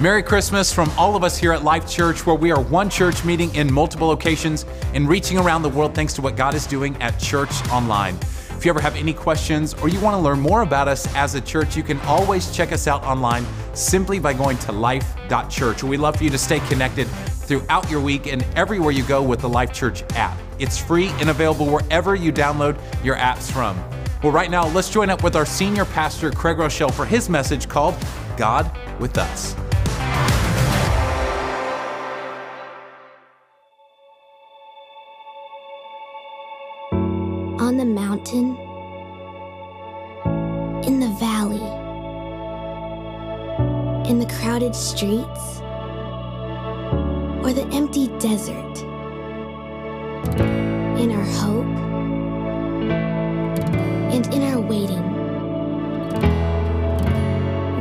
Merry 0.00 0.22
Christmas 0.22 0.72
from 0.72 0.90
all 0.96 1.14
of 1.14 1.22
us 1.22 1.36
here 1.36 1.52
at 1.52 1.62
Life 1.62 1.86
Church, 1.86 2.24
where 2.24 2.34
we 2.34 2.50
are 2.50 2.62
one 2.62 2.88
church 2.88 3.22
meeting 3.22 3.54
in 3.54 3.70
multiple 3.70 4.08
locations 4.08 4.64
and 4.94 5.06
reaching 5.06 5.36
around 5.36 5.60
the 5.60 5.68
world 5.68 5.94
thanks 5.94 6.14
to 6.14 6.22
what 6.22 6.36
God 6.36 6.54
is 6.54 6.66
doing 6.66 6.96
at 7.02 7.18
Church 7.18 7.50
Online. 7.68 8.16
If 8.56 8.64
you 8.64 8.70
ever 8.70 8.80
have 8.80 8.96
any 8.96 9.12
questions 9.12 9.74
or 9.74 9.90
you 9.90 10.00
want 10.00 10.14
to 10.14 10.18
learn 10.18 10.40
more 10.40 10.62
about 10.62 10.88
us 10.88 11.06
as 11.14 11.34
a 11.34 11.40
church, 11.42 11.76
you 11.76 11.82
can 11.82 12.00
always 12.00 12.50
check 12.50 12.72
us 12.72 12.86
out 12.86 13.04
online 13.04 13.44
simply 13.74 14.18
by 14.18 14.32
going 14.32 14.56
to 14.58 14.72
life.church. 14.72 15.82
We 15.82 15.98
love 15.98 16.16
for 16.16 16.24
you 16.24 16.30
to 16.30 16.38
stay 16.38 16.60
connected 16.60 17.06
throughout 17.06 17.90
your 17.90 18.00
week 18.00 18.26
and 18.26 18.42
everywhere 18.56 18.92
you 18.92 19.02
go 19.02 19.22
with 19.22 19.40
the 19.40 19.50
Life 19.50 19.74
Church 19.74 20.02
app. 20.14 20.38
It's 20.58 20.78
free 20.78 21.08
and 21.20 21.28
available 21.28 21.66
wherever 21.66 22.14
you 22.14 22.32
download 22.32 22.80
your 23.04 23.16
apps 23.16 23.52
from. 23.52 23.78
Well, 24.22 24.32
right 24.32 24.50
now, 24.50 24.66
let's 24.68 24.88
join 24.88 25.10
up 25.10 25.22
with 25.22 25.36
our 25.36 25.44
senior 25.44 25.84
pastor, 25.84 26.30
Craig 26.30 26.56
Groeschel, 26.56 26.90
for 26.90 27.04
his 27.04 27.28
message 27.28 27.68
called 27.68 27.96
God 28.38 28.74
with 28.98 29.18
Us. 29.18 29.54
Mountain, 38.20 38.56
in 40.84 41.00
the 41.00 41.08
valley, 41.18 41.60
in 44.10 44.18
the 44.18 44.26
crowded 44.26 44.74
streets, 44.74 45.60
or 47.42 47.52
the 47.52 47.66
empty 47.72 48.08
desert, 48.18 48.82
in 51.00 51.12
our 51.12 51.24
hope 51.24 51.66
and 54.12 54.26
in 54.34 54.42
our 54.42 54.60
waiting, 54.60 55.06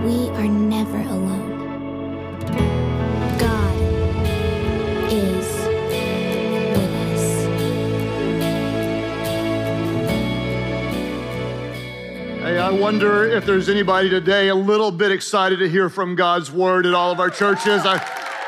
we 0.05 0.30
are 0.38 0.47
never 0.47 0.99
alone. 0.99 2.78
Hey, 12.50 12.58
I 12.58 12.72
wonder 12.72 13.25
if 13.25 13.45
there's 13.45 13.69
anybody 13.69 14.09
today 14.09 14.47
a 14.47 14.55
little 14.55 14.89
bit 14.89 15.11
excited 15.11 15.59
to 15.59 15.69
hear 15.69 15.88
from 15.88 16.16
God's 16.16 16.52
word 16.52 16.88
at 16.88 16.95
all 16.95 17.11
of 17.11 17.19
our 17.19 17.30
churches. 17.30 17.86
I 17.86 18.00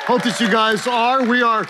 hope 0.07 0.23
that 0.23 0.39
you 0.39 0.49
guys 0.49 0.87
are. 0.87 1.23
We 1.23 1.43
are 1.43 1.67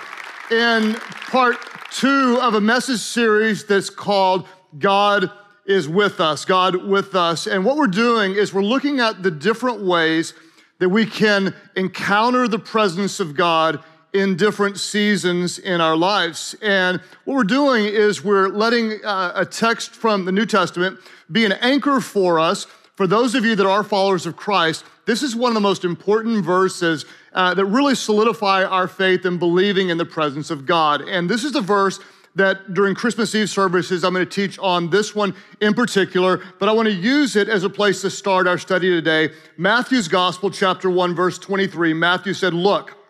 in 0.50 0.94
part 1.30 1.58
two 1.92 2.40
of 2.42 2.54
a 2.54 2.62
message 2.62 3.02
series 3.02 3.66
that's 3.66 3.90
called 3.90 4.48
God 4.80 5.30
is 5.66 5.90
with 5.90 6.22
us, 6.22 6.46
God 6.46 6.78
with 6.86 7.16
us. 7.16 7.48
And 7.48 7.66
what 7.66 7.76
we're 7.76 7.88
doing 7.88 8.36
is 8.36 8.54
we're 8.54 8.62
looking 8.62 9.02
at 9.02 9.24
the 9.24 9.32
different 9.32 9.82
ways 9.82 10.34
that 10.80 10.88
we 10.88 11.06
can 11.06 11.54
encounter 11.76 12.48
the 12.48 12.60
presence 12.60 13.20
of 13.20 13.36
God 13.36 13.84
in 14.14 14.36
different 14.36 14.78
seasons 14.78 15.60
in 15.60 15.80
our 15.80 15.96
lives. 15.96 16.56
And 16.62 17.00
what 17.26 17.36
we're 17.36 17.44
doing 17.44 17.86
is 17.86 18.24
we're 18.24 18.50
letting 18.50 19.04
uh, 19.04 19.34
a 19.36 19.46
text 19.46 19.92
from 19.92 20.26
the 20.26 20.32
New 20.32 20.46
Testament 20.46 21.00
be 21.32 21.46
an 21.46 21.54
anchor 21.54 22.02
for 22.02 22.40
us. 22.40 22.66
For 22.96 23.08
those 23.08 23.36
of 23.36 23.46
you 23.46 23.56
that 23.56 23.66
are 23.66 23.84
followers 23.84 24.26
of 24.26 24.36
Christ, 24.36 24.84
this 25.06 25.24
is 25.24 25.36
one 25.36 25.50
of 25.50 25.56
the 25.56 25.62
most 25.62 25.84
important 25.86 26.44
verses 26.44 27.06
uh, 27.34 27.54
that 27.54 27.66
really 27.66 27.96
solidify 27.96 28.64
our 28.64 28.88
faith 28.88 29.26
in 29.26 29.38
believing 29.38 29.90
in 29.90 29.98
the 29.98 30.06
presence 30.06 30.52
of 30.52 30.66
God. 30.66 31.02
And 31.02 31.30
this 31.30 31.44
is 31.44 31.54
the 31.54 31.62
verse 31.62 32.00
that 32.36 32.74
during 32.74 32.96
Christmas 32.96 33.34
Eve 33.36 33.50
services, 33.50 34.04
I'm 34.04 34.14
going 34.14 34.26
to 34.26 34.32
teach 34.32 34.58
on 34.60 34.90
this 34.90 35.16
one 35.16 35.36
in 35.60 35.74
particular, 35.74 36.42
but 36.60 36.70
I 36.70 36.72
want 36.72 36.88
to 36.88 36.94
use 36.94 37.36
it 37.36 37.50
as 37.50 37.64
a 37.64 37.70
place 37.70 38.02
to 38.02 38.10
start 38.10 38.48
our 38.48 38.58
study 38.58 38.90
today. 38.90 39.34
Matthew's 39.58 40.08
Gospel, 40.08 40.50
chapter 40.50 40.90
1, 40.90 41.16
verse 41.16 41.38
23. 41.40 41.94
Matthew 41.94 42.34
said, 42.34 42.54
Look, 42.54 43.01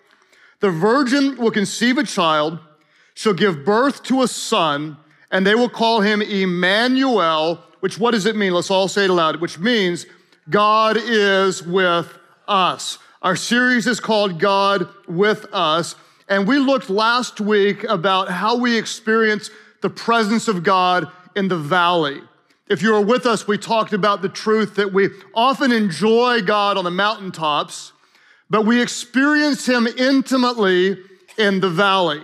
the 0.61 0.71
virgin 0.71 1.37
will 1.37 1.51
conceive 1.51 1.97
a 1.97 2.03
child, 2.03 2.59
shall 3.13 3.33
give 3.33 3.65
birth 3.65 4.03
to 4.03 4.21
a 4.21 4.27
son, 4.27 4.97
and 5.31 5.45
they 5.45 5.55
will 5.55 5.69
call 5.69 6.01
him 6.01 6.21
Emmanuel, 6.21 7.63
which 7.81 7.99
what 7.99 8.11
does 8.11 8.25
it 8.25 8.35
mean? 8.35 8.53
Let's 8.53 8.71
all 8.71 8.87
say 8.87 9.03
it 9.03 9.09
aloud, 9.09 9.41
which 9.41 9.59
means 9.59 10.05
God 10.49 10.97
is 10.97 11.63
with 11.63 12.17
us. 12.47 12.97
Our 13.21 13.35
series 13.35 13.85
is 13.85 13.99
called 13.99 14.39
God 14.39 14.87
with 15.07 15.45
Us, 15.53 15.95
and 16.27 16.47
we 16.47 16.57
looked 16.57 16.89
last 16.89 17.39
week 17.39 17.83
about 17.83 18.29
how 18.29 18.57
we 18.57 18.77
experience 18.77 19.51
the 19.81 19.89
presence 19.89 20.47
of 20.47 20.63
God 20.63 21.07
in 21.35 21.47
the 21.47 21.57
valley. 21.57 22.21
If 22.67 22.81
you 22.81 22.93
were 22.93 23.01
with 23.01 23.25
us, 23.25 23.47
we 23.47 23.57
talked 23.57 23.93
about 23.93 24.21
the 24.21 24.29
truth 24.29 24.75
that 24.75 24.93
we 24.93 25.09
often 25.33 25.71
enjoy 25.71 26.41
God 26.41 26.77
on 26.77 26.83
the 26.83 26.91
mountaintops, 26.91 27.91
but 28.51 28.65
we 28.65 28.81
experience 28.81 29.65
Him 29.65 29.87
intimately 29.87 30.97
in 31.37 31.61
the 31.61 31.69
valley. 31.69 32.21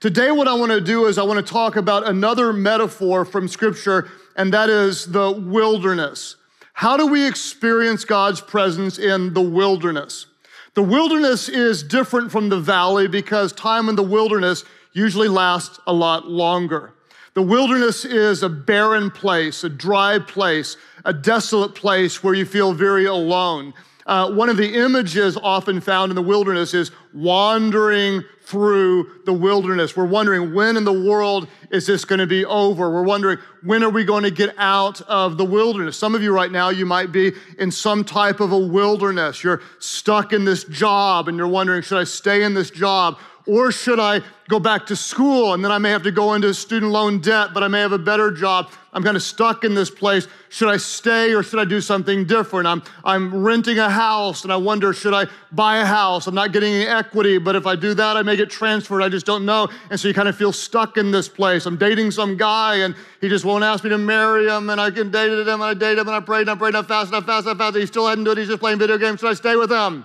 Today, 0.00 0.30
what 0.30 0.46
I 0.46 0.52
want 0.52 0.70
to 0.70 0.82
do 0.82 1.06
is 1.06 1.16
I 1.16 1.22
want 1.22 1.44
to 1.44 1.52
talk 1.52 1.76
about 1.76 2.06
another 2.06 2.52
metaphor 2.52 3.24
from 3.24 3.48
Scripture, 3.48 4.10
and 4.36 4.52
that 4.52 4.68
is 4.68 5.06
the 5.06 5.32
wilderness. 5.32 6.36
How 6.74 6.98
do 6.98 7.06
we 7.06 7.26
experience 7.26 8.04
God's 8.04 8.42
presence 8.42 8.98
in 8.98 9.32
the 9.32 9.40
wilderness? 9.40 10.26
The 10.74 10.82
wilderness 10.82 11.48
is 11.48 11.82
different 11.82 12.30
from 12.30 12.50
the 12.50 12.60
valley 12.60 13.08
because 13.08 13.54
time 13.54 13.88
in 13.88 13.96
the 13.96 14.02
wilderness 14.02 14.62
usually 14.92 15.28
lasts 15.28 15.80
a 15.86 15.92
lot 15.94 16.28
longer. 16.28 16.92
The 17.32 17.40
wilderness 17.40 18.04
is 18.04 18.42
a 18.42 18.50
barren 18.50 19.10
place, 19.10 19.64
a 19.64 19.70
dry 19.70 20.18
place, 20.18 20.76
a 21.06 21.14
desolate 21.14 21.74
place 21.74 22.22
where 22.22 22.34
you 22.34 22.44
feel 22.44 22.74
very 22.74 23.06
alone. 23.06 23.72
Uh, 24.06 24.30
one 24.30 24.48
of 24.48 24.56
the 24.56 24.76
images 24.76 25.36
often 25.36 25.80
found 25.80 26.10
in 26.10 26.16
the 26.16 26.22
wilderness 26.22 26.74
is 26.74 26.92
wandering 27.12 28.22
through 28.44 29.10
the 29.24 29.32
wilderness. 29.32 29.96
We're 29.96 30.04
wondering 30.06 30.54
when 30.54 30.76
in 30.76 30.84
the 30.84 30.92
world 30.92 31.48
is 31.72 31.88
this 31.88 32.04
going 32.04 32.20
to 32.20 32.26
be 32.28 32.44
over? 32.44 32.88
We're 32.88 33.02
wondering 33.02 33.38
when 33.64 33.82
are 33.82 33.90
we 33.90 34.04
going 34.04 34.22
to 34.22 34.30
get 34.30 34.54
out 34.58 35.00
of 35.02 35.36
the 35.36 35.44
wilderness? 35.44 35.98
Some 35.98 36.14
of 36.14 36.22
you 36.22 36.32
right 36.32 36.52
now, 36.52 36.68
you 36.68 36.86
might 36.86 37.10
be 37.10 37.32
in 37.58 37.72
some 37.72 38.04
type 38.04 38.38
of 38.38 38.52
a 38.52 38.58
wilderness. 38.58 39.42
You're 39.42 39.60
stuck 39.80 40.32
in 40.32 40.44
this 40.44 40.62
job 40.62 41.26
and 41.26 41.36
you're 41.36 41.48
wondering, 41.48 41.82
should 41.82 41.98
I 41.98 42.04
stay 42.04 42.44
in 42.44 42.54
this 42.54 42.70
job? 42.70 43.18
Or 43.46 43.70
should 43.70 44.00
I 44.00 44.22
go 44.48 44.58
back 44.58 44.86
to 44.86 44.96
school 44.96 45.54
and 45.54 45.64
then 45.64 45.70
I 45.70 45.78
may 45.78 45.90
have 45.90 46.02
to 46.02 46.10
go 46.10 46.34
into 46.34 46.52
student 46.52 46.90
loan 46.90 47.20
debt, 47.20 47.50
but 47.54 47.62
I 47.62 47.68
may 47.68 47.80
have 47.80 47.92
a 47.92 47.98
better 47.98 48.32
job? 48.32 48.72
I'm 48.92 49.04
kind 49.04 49.16
of 49.16 49.22
stuck 49.22 49.62
in 49.62 49.74
this 49.74 49.88
place. 49.88 50.26
Should 50.48 50.68
I 50.68 50.78
stay 50.78 51.32
or 51.32 51.44
should 51.44 51.60
I 51.60 51.64
do 51.64 51.80
something 51.80 52.24
different? 52.24 52.66
I'm, 52.66 52.82
I'm 53.04 53.44
renting 53.44 53.78
a 53.78 53.88
house 53.88 54.42
and 54.42 54.52
I 54.52 54.56
wonder, 54.56 54.92
should 54.92 55.14
I 55.14 55.26
buy 55.52 55.78
a 55.78 55.84
house? 55.84 56.26
I'm 56.26 56.34
not 56.34 56.52
getting 56.52 56.72
any 56.72 56.86
equity, 56.86 57.38
but 57.38 57.54
if 57.54 57.66
I 57.66 57.76
do 57.76 57.94
that, 57.94 58.16
I 58.16 58.22
may 58.22 58.34
get 58.36 58.50
transferred. 58.50 59.02
I 59.02 59.08
just 59.08 59.26
don't 59.26 59.44
know. 59.44 59.68
And 59.90 60.00
so 60.00 60.08
you 60.08 60.14
kind 60.14 60.28
of 60.28 60.36
feel 60.36 60.52
stuck 60.52 60.96
in 60.96 61.12
this 61.12 61.28
place. 61.28 61.66
I'm 61.66 61.76
dating 61.76 62.10
some 62.10 62.36
guy 62.36 62.76
and 62.76 62.96
he 63.20 63.28
just 63.28 63.44
won't 63.44 63.62
ask 63.62 63.84
me 63.84 63.90
to 63.90 63.98
marry 63.98 64.48
him 64.48 64.70
and 64.70 64.80
I 64.80 64.90
can 64.90 65.12
date 65.12 65.30
him 65.30 65.46
and 65.46 65.62
I 65.62 65.74
date 65.74 65.98
him 65.98 66.08
and 66.08 66.16
I 66.16 66.20
prayed 66.20 66.42
and 66.42 66.50
I 66.50 66.54
prayed 66.56 66.74
and 66.74 66.84
I 66.84 66.88
fasted 66.88 67.14
and 67.14 67.22
I 67.22 67.26
fasted 67.26 67.52
and 67.52 67.60
I 67.60 67.64
fasted. 67.64 67.80
He 67.82 67.86
still 67.86 68.08
hadn't 68.08 68.24
do 68.24 68.32
it. 68.32 68.38
He's 68.38 68.48
just 68.48 68.60
playing 68.60 68.80
video 68.80 68.98
games. 68.98 69.20
Should 69.20 69.30
I 69.30 69.34
stay 69.34 69.54
with 69.54 69.70
him? 69.70 70.04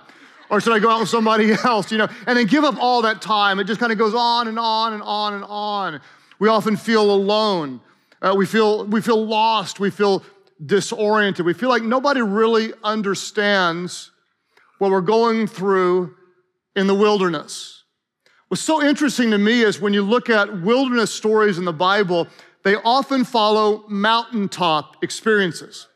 Or 0.52 0.60
should 0.60 0.74
I 0.74 0.80
go 0.80 0.90
out 0.90 1.00
with 1.00 1.10
somebody 1.10 1.52
else, 1.64 1.92
you 1.92 1.98
know, 1.98 2.10
and 2.28 2.38
then 2.38 2.46
give 2.46 2.66
up 2.66 2.76
all 2.78 3.02
that 3.04 3.22
time? 3.22 3.60
It 3.60 3.64
just 3.64 3.80
kind 3.80 3.92
of 3.92 3.98
goes 3.98 4.14
on 4.14 4.50
and 4.50 4.60
on 4.60 4.94
and 4.94 5.02
on 5.02 5.34
and 5.34 5.46
on. 5.46 6.02
We 6.40 6.50
often 6.50 6.76
feel 6.76 7.10
alone. 7.10 7.80
Uh, 8.22 8.36
we, 8.38 8.46
feel, 8.46 8.86
we 8.86 9.02
feel 9.02 9.26
lost. 9.26 9.80
We 9.80 9.90
feel 9.90 10.24
disoriented. 10.64 11.46
We 11.46 11.54
feel 11.54 11.70
like 11.70 11.84
nobody 11.84 12.22
really 12.22 12.74
understands 12.84 14.12
what 14.78 14.92
we're 14.92 15.02
going 15.02 15.48
through 15.48 16.16
in 16.76 16.86
the 16.86 16.96
wilderness. 16.96 17.84
What's 18.50 18.62
so 18.62 18.84
interesting 18.84 19.32
to 19.32 19.38
me 19.38 19.62
is 19.62 19.80
when 19.80 19.94
you 19.94 20.02
look 20.02 20.30
at 20.30 20.62
wilderness 20.62 21.14
stories 21.14 21.58
in 21.58 21.64
the 21.64 21.72
Bible, 21.72 22.28
they 22.64 22.76
often 22.76 23.24
follow 23.24 23.86
mountaintop 23.88 25.02
experiences. 25.02 25.88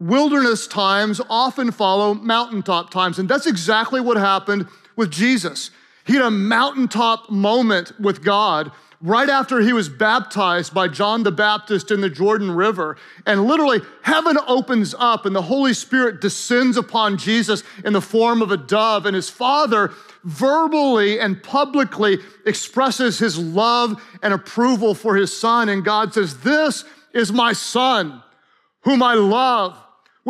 Wilderness 0.00 0.66
times 0.66 1.20
often 1.28 1.70
follow 1.70 2.14
mountaintop 2.14 2.90
times, 2.90 3.18
and 3.18 3.28
that's 3.28 3.46
exactly 3.46 4.00
what 4.00 4.16
happened 4.16 4.66
with 4.96 5.10
Jesus. 5.10 5.70
He 6.06 6.14
had 6.14 6.24
a 6.24 6.30
mountaintop 6.30 7.30
moment 7.30 7.92
with 8.00 8.24
God 8.24 8.72
right 9.02 9.28
after 9.28 9.60
he 9.60 9.72
was 9.72 9.88
baptized 9.88 10.74
by 10.74 10.88
John 10.88 11.22
the 11.22 11.32
Baptist 11.32 11.90
in 11.90 12.00
the 12.00 12.10
Jordan 12.10 12.50
River. 12.50 12.96
And 13.26 13.44
literally, 13.44 13.80
heaven 14.02 14.38
opens 14.46 14.94
up 14.98 15.24
and 15.24 15.34
the 15.34 15.42
Holy 15.42 15.72
Spirit 15.72 16.20
descends 16.20 16.76
upon 16.76 17.16
Jesus 17.16 17.62
in 17.84 17.92
the 17.92 18.00
form 18.00 18.42
of 18.42 18.50
a 18.50 18.56
dove. 18.56 19.06
And 19.06 19.16
his 19.16 19.30
father 19.30 19.92
verbally 20.24 21.18
and 21.18 21.42
publicly 21.42 22.18
expresses 22.44 23.18
his 23.18 23.38
love 23.38 24.02
and 24.22 24.34
approval 24.34 24.94
for 24.94 25.16
his 25.16 25.36
son. 25.36 25.68
And 25.68 25.84
God 25.84 26.12
says, 26.12 26.40
This 26.40 26.84
is 27.14 27.32
my 27.32 27.52
son, 27.52 28.22
whom 28.82 29.02
I 29.02 29.14
love. 29.14 29.78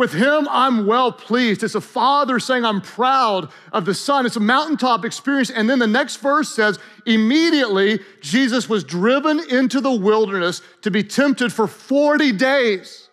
With 0.01 0.13
him, 0.13 0.47
I'm 0.49 0.87
well 0.87 1.11
pleased. 1.11 1.61
It's 1.61 1.75
a 1.75 1.79
father 1.79 2.39
saying, 2.39 2.65
I'm 2.65 2.81
proud 2.81 3.51
of 3.71 3.85
the 3.85 3.93
son. 3.93 4.25
It's 4.25 4.35
a 4.35 4.39
mountaintop 4.39 5.05
experience. 5.05 5.51
And 5.51 5.69
then 5.69 5.77
the 5.77 5.85
next 5.85 6.15
verse 6.15 6.49
says, 6.49 6.79
immediately 7.05 7.99
Jesus 8.19 8.67
was 8.67 8.83
driven 8.83 9.39
into 9.51 9.79
the 9.79 9.91
wilderness 9.91 10.63
to 10.81 10.89
be 10.89 11.03
tempted 11.03 11.53
for 11.53 11.67
40 11.67 12.31
days. 12.31 13.09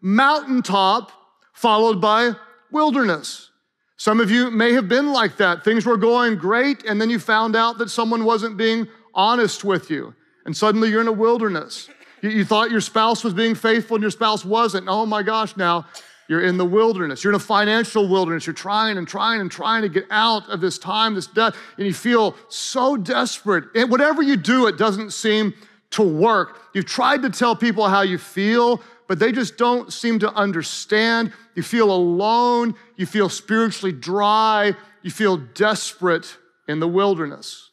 Mountaintop 0.00 1.12
followed 1.52 2.00
by 2.00 2.32
wilderness. 2.70 3.50
Some 3.98 4.18
of 4.18 4.30
you 4.30 4.50
may 4.50 4.72
have 4.72 4.88
been 4.88 5.12
like 5.12 5.36
that. 5.36 5.62
Things 5.62 5.84
were 5.84 5.98
going 5.98 6.36
great, 6.36 6.82
and 6.86 6.98
then 6.98 7.10
you 7.10 7.18
found 7.18 7.54
out 7.54 7.76
that 7.76 7.90
someone 7.90 8.24
wasn't 8.24 8.56
being 8.56 8.88
honest 9.12 9.64
with 9.64 9.90
you, 9.90 10.14
and 10.46 10.56
suddenly 10.56 10.88
you're 10.88 11.02
in 11.02 11.08
a 11.08 11.12
wilderness. 11.12 11.90
You, 12.22 12.30
you 12.30 12.46
thought 12.46 12.70
your 12.70 12.80
spouse 12.80 13.22
was 13.22 13.34
being 13.34 13.54
faithful, 13.54 13.96
and 13.96 14.02
your 14.02 14.10
spouse 14.10 14.46
wasn't. 14.46 14.88
Oh 14.88 15.04
my 15.04 15.22
gosh, 15.22 15.58
now 15.58 15.84
you're 16.28 16.42
in 16.42 16.56
the 16.56 16.64
wilderness. 16.64 17.22
You're 17.22 17.32
in 17.32 17.36
a 17.36 17.40
financial 17.40 18.08
wilderness. 18.08 18.46
You're 18.46 18.54
trying 18.54 18.98
and 18.98 19.06
trying 19.06 19.40
and 19.40 19.50
trying 19.50 19.82
to 19.82 19.88
get 19.88 20.04
out 20.10 20.48
of 20.48 20.60
this 20.60 20.78
time, 20.78 21.14
this 21.14 21.26
death, 21.26 21.56
and 21.76 21.86
you 21.86 21.92
feel 21.92 22.36
so 22.48 22.96
desperate. 22.96 23.64
And 23.74 23.90
whatever 23.90 24.22
you 24.22 24.36
do, 24.36 24.66
it 24.66 24.78
doesn't 24.78 25.12
seem 25.12 25.54
to 25.90 26.02
work. 26.02 26.58
You've 26.74 26.86
tried 26.86 27.22
to 27.22 27.30
tell 27.30 27.54
people 27.54 27.86
how 27.86 28.02
you 28.02 28.18
feel, 28.18 28.80
but 29.08 29.18
they 29.18 29.32
just 29.32 29.56
don't 29.56 29.92
seem 29.92 30.18
to 30.20 30.32
understand. 30.32 31.32
You 31.54 31.62
feel 31.62 31.90
alone. 31.90 32.74
You 32.96 33.06
feel 33.06 33.28
spiritually 33.28 33.92
dry. 33.92 34.74
You 35.02 35.10
feel 35.10 35.36
desperate 35.36 36.36
in 36.68 36.80
the 36.80 36.88
wilderness. 36.88 37.70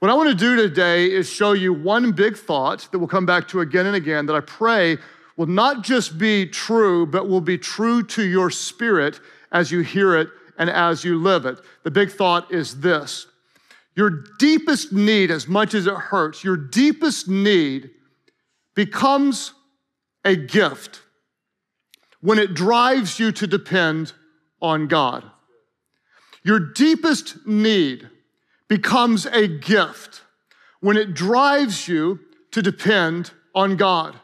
What 0.00 0.10
I 0.10 0.14
want 0.14 0.28
to 0.28 0.34
do 0.34 0.56
today 0.56 1.10
is 1.10 1.30
show 1.30 1.52
you 1.52 1.72
one 1.72 2.12
big 2.12 2.36
thought 2.36 2.86
that 2.92 2.98
we'll 2.98 3.08
come 3.08 3.24
back 3.24 3.48
to 3.48 3.60
again 3.60 3.86
and 3.86 3.96
again 3.96 4.26
that 4.26 4.36
I 4.36 4.40
pray 4.40 4.98
will 5.36 5.46
not 5.46 5.82
just 5.82 6.18
be 6.18 6.46
true, 6.46 7.06
but 7.06 7.28
will 7.28 7.40
be 7.40 7.58
true 7.58 8.02
to 8.02 8.22
your 8.24 8.50
spirit 8.50 9.20
as 9.52 9.70
you 9.70 9.80
hear 9.80 10.16
it 10.16 10.28
and 10.58 10.70
as 10.70 11.04
you 11.04 11.20
live 11.20 11.46
it. 11.46 11.58
The 11.82 11.90
big 11.90 12.10
thought 12.10 12.52
is 12.52 12.80
this 12.80 13.26
your 13.94 14.24
deepest 14.38 14.92
need, 14.92 15.30
as 15.30 15.48
much 15.48 15.72
as 15.74 15.86
it 15.86 15.94
hurts, 15.94 16.44
your 16.44 16.56
deepest 16.56 17.28
need 17.28 17.90
becomes 18.74 19.54
a 20.24 20.36
gift 20.36 21.00
when 22.20 22.38
it 22.38 22.52
drives 22.52 23.18
you 23.18 23.32
to 23.32 23.46
depend 23.46 24.12
on 24.60 24.86
God. 24.86 25.24
Your 26.42 26.60
deepest 26.60 27.46
need 27.46 28.08
becomes 28.68 29.26
a 29.26 29.46
gift 29.46 30.22
when 30.80 30.96
it 30.96 31.14
drives 31.14 31.88
you 31.88 32.20
to 32.50 32.60
depend 32.60 33.30
on 33.54 33.76
God. 33.76 34.18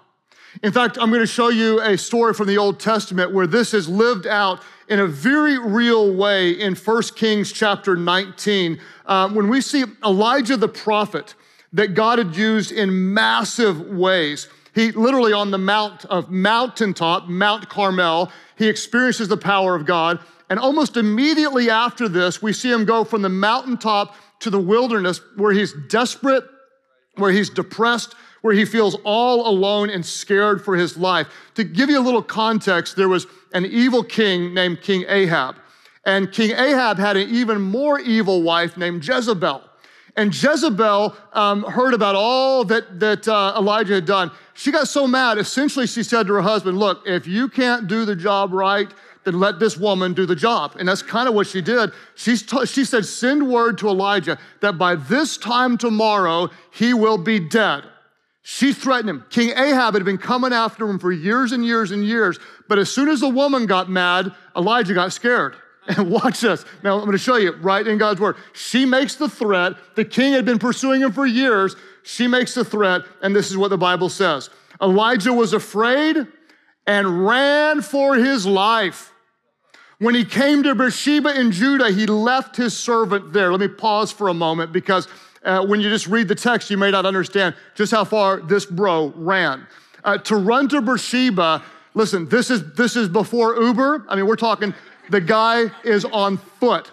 In 0.62 0.72
fact, 0.72 0.98
I'm 1.00 1.08
going 1.08 1.22
to 1.22 1.26
show 1.26 1.48
you 1.48 1.80
a 1.80 1.96
story 1.96 2.34
from 2.34 2.46
the 2.46 2.58
Old 2.58 2.78
Testament 2.78 3.32
where 3.32 3.46
this 3.46 3.72
is 3.72 3.88
lived 3.88 4.26
out 4.26 4.62
in 4.88 5.00
a 5.00 5.06
very 5.06 5.58
real 5.58 6.14
way 6.14 6.50
in 6.50 6.74
1 6.74 7.02
Kings 7.16 7.52
chapter 7.52 7.96
19. 7.96 8.78
Um, 9.06 9.34
when 9.34 9.48
we 9.48 9.62
see 9.62 9.84
Elijah 10.04 10.58
the 10.58 10.68
prophet 10.68 11.34
that 11.72 11.94
God 11.94 12.18
had 12.18 12.36
used 12.36 12.70
in 12.70 13.14
massive 13.14 13.80
ways, 13.80 14.48
he 14.74 14.92
literally 14.92 15.32
on 15.32 15.50
the 15.50 15.58
mount 15.58 16.04
of 16.06 16.30
mountaintop, 16.30 17.28
Mount 17.28 17.68
Carmel, 17.70 18.30
he 18.56 18.68
experiences 18.68 19.28
the 19.28 19.36
power 19.38 19.74
of 19.74 19.86
God. 19.86 20.20
And 20.50 20.58
almost 20.58 20.98
immediately 20.98 21.70
after 21.70 22.10
this, 22.10 22.42
we 22.42 22.52
see 22.52 22.70
him 22.70 22.84
go 22.84 23.04
from 23.04 23.22
the 23.22 23.30
mountaintop 23.30 24.14
to 24.40 24.50
the 24.50 24.58
wilderness 24.58 25.20
where 25.36 25.52
he's 25.52 25.72
desperate, 25.88 26.44
where 27.16 27.32
he's 27.32 27.48
depressed, 27.48 28.14
where 28.42 28.54
he 28.54 28.64
feels 28.64 28.96
all 29.04 29.48
alone 29.48 29.88
and 29.90 30.04
scared 30.04 30.62
for 30.64 30.76
his 30.76 30.96
life. 30.96 31.28
To 31.54 31.64
give 31.64 31.88
you 31.88 31.98
a 31.98 32.02
little 32.02 32.22
context, 32.22 32.96
there 32.96 33.08
was 33.08 33.26
an 33.54 33.64
evil 33.64 34.04
king 34.04 34.52
named 34.52 34.82
King 34.82 35.04
Ahab. 35.08 35.56
And 36.04 36.30
King 36.32 36.50
Ahab 36.50 36.98
had 36.98 37.16
an 37.16 37.28
even 37.30 37.60
more 37.60 37.98
evil 38.00 38.42
wife 38.42 38.76
named 38.76 39.06
Jezebel. 39.06 39.62
And 40.16 40.34
Jezebel 40.34 41.16
um, 41.32 41.62
heard 41.62 41.94
about 41.94 42.14
all 42.14 42.64
that, 42.64 43.00
that 43.00 43.26
uh, 43.26 43.54
Elijah 43.56 43.94
had 43.94 44.04
done. 44.04 44.30
She 44.54 44.70
got 44.70 44.88
so 44.88 45.06
mad, 45.06 45.38
essentially, 45.38 45.86
she 45.86 46.02
said 46.02 46.26
to 46.26 46.34
her 46.34 46.42
husband, 46.42 46.78
Look, 46.78 47.02
if 47.06 47.26
you 47.26 47.48
can't 47.48 47.86
do 47.86 48.04
the 48.04 48.14
job 48.14 48.52
right, 48.52 48.92
then 49.24 49.38
let 49.38 49.58
this 49.58 49.78
woman 49.78 50.12
do 50.12 50.26
the 50.26 50.36
job. 50.36 50.76
And 50.78 50.88
that's 50.88 51.02
kind 51.02 51.28
of 51.28 51.34
what 51.34 51.46
she 51.46 51.62
did. 51.62 51.92
She, 52.14 52.36
t- 52.36 52.66
she 52.66 52.84
said, 52.84 53.06
Send 53.06 53.48
word 53.48 53.78
to 53.78 53.88
Elijah 53.88 54.38
that 54.60 54.76
by 54.76 54.96
this 54.96 55.38
time 55.38 55.78
tomorrow, 55.78 56.50
he 56.72 56.92
will 56.92 57.18
be 57.18 57.38
dead. 57.38 57.84
She 58.42 58.72
threatened 58.72 59.08
him. 59.08 59.24
King 59.30 59.50
Ahab 59.50 59.94
had 59.94 60.04
been 60.04 60.18
coming 60.18 60.52
after 60.52 60.88
him 60.88 60.98
for 60.98 61.12
years 61.12 61.52
and 61.52 61.64
years 61.64 61.92
and 61.92 62.04
years. 62.04 62.38
But 62.68 62.78
as 62.78 62.90
soon 62.90 63.08
as 63.08 63.20
the 63.20 63.28
woman 63.28 63.66
got 63.66 63.88
mad, 63.88 64.34
Elijah 64.56 64.94
got 64.94 65.12
scared. 65.12 65.56
And 65.86 66.10
watch 66.10 66.40
this. 66.40 66.64
Now, 66.82 66.94
I'm 66.94 67.04
going 67.04 67.12
to 67.12 67.18
show 67.18 67.36
you 67.36 67.52
right 67.56 67.86
in 67.86 67.98
God's 67.98 68.20
word. 68.20 68.36
She 68.52 68.84
makes 68.84 69.14
the 69.14 69.28
threat. 69.28 69.74
The 69.94 70.04
king 70.04 70.32
had 70.32 70.44
been 70.44 70.58
pursuing 70.58 71.02
him 71.02 71.12
for 71.12 71.26
years. 71.26 71.76
She 72.02 72.26
makes 72.26 72.54
the 72.54 72.64
threat, 72.64 73.02
and 73.22 73.34
this 73.34 73.50
is 73.50 73.56
what 73.56 73.68
the 73.68 73.78
Bible 73.78 74.08
says 74.08 74.50
Elijah 74.80 75.32
was 75.32 75.52
afraid 75.52 76.26
and 76.86 77.26
ran 77.26 77.80
for 77.80 78.16
his 78.16 78.44
life. 78.44 79.12
When 79.98 80.16
he 80.16 80.24
came 80.24 80.64
to 80.64 80.74
Beersheba 80.74 81.38
in 81.38 81.52
Judah, 81.52 81.92
he 81.92 82.06
left 82.06 82.56
his 82.56 82.76
servant 82.76 83.32
there. 83.32 83.52
Let 83.52 83.60
me 83.60 83.68
pause 83.68 84.10
for 84.10 84.26
a 84.26 84.34
moment 84.34 84.72
because 84.72 85.06
uh, 85.44 85.64
when 85.64 85.80
you 85.80 85.88
just 85.88 86.06
read 86.06 86.28
the 86.28 86.34
text, 86.34 86.70
you 86.70 86.76
may 86.76 86.90
not 86.90 87.06
understand 87.06 87.54
just 87.74 87.92
how 87.92 88.04
far 88.04 88.40
this 88.40 88.64
bro 88.64 89.12
ran. 89.16 89.66
Uh, 90.04 90.18
to 90.18 90.36
run 90.36 90.68
to 90.68 90.80
Beersheba, 90.80 91.62
listen, 91.94 92.28
this 92.28 92.50
is, 92.50 92.72
this 92.74 92.96
is 92.96 93.08
before 93.08 93.60
Uber. 93.60 94.06
I 94.08 94.16
mean, 94.16 94.26
we're 94.26 94.36
talking, 94.36 94.74
the 95.10 95.20
guy 95.20 95.66
is 95.84 96.04
on 96.04 96.38
foot. 96.38 96.90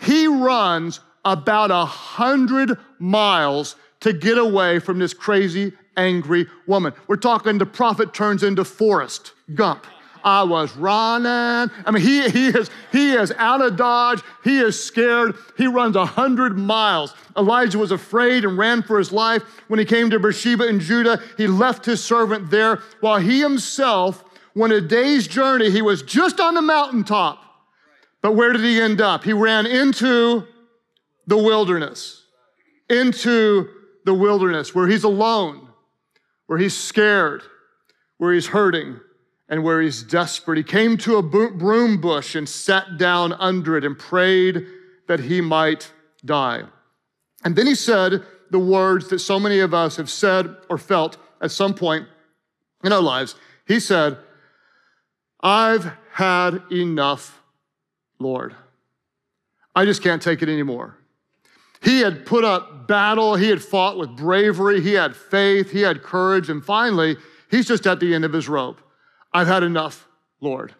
He 0.00 0.26
runs 0.26 1.00
about 1.24 1.70
a 1.70 1.84
hundred 1.84 2.78
miles 2.98 3.76
to 4.00 4.12
get 4.12 4.38
away 4.38 4.78
from 4.78 4.98
this 4.98 5.12
crazy, 5.12 5.72
angry 5.96 6.46
woman. 6.66 6.92
We're 7.08 7.16
talking 7.16 7.58
the 7.58 7.66
prophet 7.66 8.14
turns 8.14 8.42
into 8.42 8.64
Forrest 8.64 9.32
Gump. 9.54 9.86
I 10.24 10.42
was 10.42 10.74
running. 10.76 11.70
I 11.84 11.90
mean, 11.90 12.02
he, 12.02 12.28
he, 12.28 12.48
is, 12.48 12.70
he 12.92 13.12
is 13.12 13.32
out 13.32 13.60
of 13.60 13.76
Dodge. 13.76 14.20
He 14.44 14.58
is 14.58 14.82
scared. 14.82 15.36
He 15.56 15.66
runs 15.66 15.96
100 15.96 16.56
miles. 16.56 17.14
Elijah 17.36 17.78
was 17.78 17.92
afraid 17.92 18.44
and 18.44 18.58
ran 18.58 18.82
for 18.82 18.98
his 18.98 19.12
life. 19.12 19.42
When 19.68 19.78
he 19.78 19.84
came 19.84 20.10
to 20.10 20.18
Beersheba 20.18 20.66
in 20.66 20.80
Judah, 20.80 21.20
he 21.36 21.46
left 21.46 21.84
his 21.84 22.02
servant 22.02 22.50
there 22.50 22.82
while 23.00 23.18
he 23.18 23.40
himself 23.40 24.24
went 24.54 24.72
a 24.72 24.80
day's 24.80 25.26
journey. 25.26 25.70
He 25.70 25.82
was 25.82 26.02
just 26.02 26.40
on 26.40 26.54
the 26.54 26.62
mountaintop. 26.62 27.42
But 28.22 28.32
where 28.32 28.52
did 28.52 28.62
he 28.62 28.80
end 28.80 29.00
up? 29.00 29.24
He 29.24 29.32
ran 29.32 29.66
into 29.66 30.46
the 31.26 31.36
wilderness, 31.36 32.24
into 32.90 33.68
the 34.04 34.14
wilderness 34.14 34.74
where 34.74 34.88
he's 34.88 35.04
alone, 35.04 35.68
where 36.46 36.58
he's 36.58 36.76
scared, 36.76 37.42
where 38.16 38.32
he's 38.32 38.46
hurting 38.46 38.98
and 39.48 39.64
where 39.64 39.80
he's 39.80 40.02
desperate. 40.02 40.58
He 40.58 40.64
came 40.64 40.96
to 40.98 41.16
a 41.16 41.22
broom 41.22 42.00
bush 42.00 42.34
and 42.34 42.48
sat 42.48 42.98
down 42.98 43.32
under 43.34 43.76
it 43.76 43.84
and 43.84 43.98
prayed 43.98 44.66
that 45.06 45.20
he 45.20 45.40
might 45.40 45.92
die. 46.24 46.62
And 47.44 47.56
then 47.56 47.66
he 47.66 47.74
said 47.74 48.24
the 48.50 48.58
words 48.58 49.08
that 49.08 49.20
so 49.20 49.38
many 49.38 49.60
of 49.60 49.72
us 49.72 49.96
have 49.96 50.10
said 50.10 50.54
or 50.68 50.78
felt 50.78 51.16
at 51.40 51.50
some 51.50 51.74
point 51.74 52.06
in 52.84 52.92
our 52.92 53.00
lives. 53.00 53.34
He 53.66 53.80
said, 53.80 54.18
I've 55.40 55.92
had 56.12 56.62
enough, 56.70 57.40
Lord. 58.18 58.54
I 59.74 59.84
just 59.84 60.02
can't 60.02 60.20
take 60.20 60.42
it 60.42 60.48
anymore. 60.48 60.96
He 61.80 62.00
had 62.00 62.26
put 62.26 62.44
up 62.44 62.88
battle, 62.88 63.36
he 63.36 63.48
had 63.48 63.62
fought 63.62 63.98
with 63.98 64.16
bravery, 64.16 64.80
he 64.80 64.94
had 64.94 65.14
faith, 65.14 65.70
he 65.70 65.82
had 65.82 66.02
courage, 66.02 66.50
and 66.50 66.64
finally, 66.64 67.16
he's 67.50 67.68
just 67.68 67.86
at 67.86 68.00
the 68.00 68.14
end 68.14 68.24
of 68.24 68.32
his 68.32 68.48
rope. 68.48 68.80
I've 69.32 69.46
had 69.46 69.62
enough, 69.62 70.06
Lord. 70.40 70.74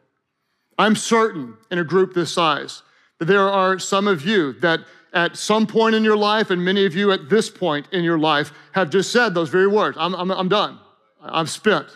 I'm 0.79 0.97
certain 0.97 1.57
in 1.71 1.79
a 1.79 1.85
group 1.85 2.15
this 2.15 2.33
size 2.33 2.83
that 3.19 3.25
there 3.25 3.49
are 3.49 3.79
some 3.79 4.07
of 4.07 4.25
you 4.25 4.53
that 4.61 4.81
at 5.13 5.37
some 5.37 5.67
point 5.67 5.95
in 5.95 6.05
your 6.05 6.17
life, 6.17 6.51
and 6.51 6.65
many 6.65 6.87
of 6.87 6.95
you 6.95 7.11
at 7.13 7.29
this 7.29 7.51
point 7.51 7.89
in 7.93 8.05
your 8.05 8.19
life, 8.19 8.53
have 8.73 8.91
just 8.91 9.11
said 9.11 9.35
those 9.35 9.49
very 9.49 9.67
words 9.67 9.97
I'm, 9.99 10.15
I'm, 10.15 10.31
I'm 10.31 10.49
done. 10.49 10.79
I'm 11.21 11.47
spent. 11.47 11.87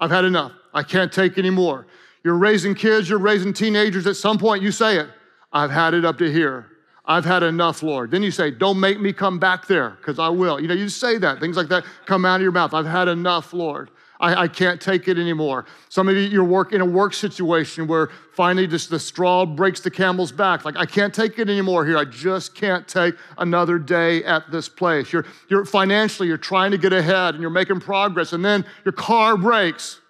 I've 0.00 0.10
had 0.10 0.24
enough. 0.24 0.52
I 0.74 0.82
can't 0.82 1.12
take 1.12 1.38
anymore. 1.38 1.86
You're 2.24 2.36
raising 2.36 2.74
kids, 2.74 3.08
you're 3.08 3.18
raising 3.18 3.52
teenagers. 3.52 4.06
At 4.06 4.16
some 4.16 4.38
point, 4.38 4.62
you 4.62 4.72
say 4.72 4.96
it 4.98 5.08
I've 5.52 5.70
had 5.70 5.94
it 5.94 6.04
up 6.04 6.18
to 6.18 6.32
here. 6.32 6.66
I've 7.04 7.24
had 7.24 7.42
enough, 7.42 7.82
Lord. 7.82 8.10
Then 8.10 8.22
you 8.22 8.30
say, 8.30 8.50
Don't 8.50 8.78
make 8.78 9.00
me 9.00 9.12
come 9.12 9.38
back 9.38 9.66
there, 9.66 9.90
because 9.90 10.18
I 10.18 10.28
will. 10.28 10.60
You 10.60 10.68
know, 10.68 10.74
you 10.74 10.88
say 10.88 11.18
that. 11.18 11.40
Things 11.40 11.56
like 11.56 11.68
that 11.68 11.84
come 12.06 12.24
out 12.24 12.36
of 12.36 12.42
your 12.42 12.52
mouth. 12.52 12.74
I've 12.74 12.86
had 12.86 13.08
enough, 13.08 13.52
Lord. 13.52 13.90
I, 14.22 14.42
I 14.42 14.48
can't 14.48 14.80
take 14.80 15.08
it 15.08 15.18
anymore. 15.18 15.66
Some 15.88 16.08
of 16.08 16.14
you, 16.14 16.22
you're 16.22 16.44
work 16.44 16.72
in 16.72 16.80
a 16.80 16.86
work 16.86 17.12
situation 17.12 17.88
where 17.88 18.08
finally 18.34 18.68
just 18.68 18.88
the 18.88 19.00
straw 19.00 19.44
breaks 19.44 19.80
the 19.80 19.90
camel's 19.90 20.30
back. 20.30 20.64
Like, 20.64 20.76
I 20.76 20.86
can't 20.86 21.12
take 21.12 21.40
it 21.40 21.50
anymore 21.50 21.84
here. 21.84 21.98
I 21.98 22.04
just 22.04 22.54
can't 22.54 22.86
take 22.86 23.16
another 23.36 23.80
day 23.80 24.22
at 24.22 24.48
this 24.52 24.68
place. 24.68 25.12
You're, 25.12 25.26
you're 25.50 25.64
financially, 25.64 26.28
you're 26.28 26.38
trying 26.38 26.70
to 26.70 26.78
get 26.78 26.92
ahead 26.92 27.34
and 27.34 27.40
you're 27.40 27.50
making 27.50 27.80
progress, 27.80 28.32
and 28.32 28.44
then 28.44 28.64
your 28.84 28.92
car 28.92 29.36
breaks, 29.36 30.00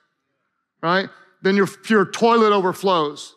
right? 0.83 1.09
Then 1.41 1.57
your, 1.57 1.69
your 1.89 2.05
toilet 2.05 2.53
overflows. 2.53 3.35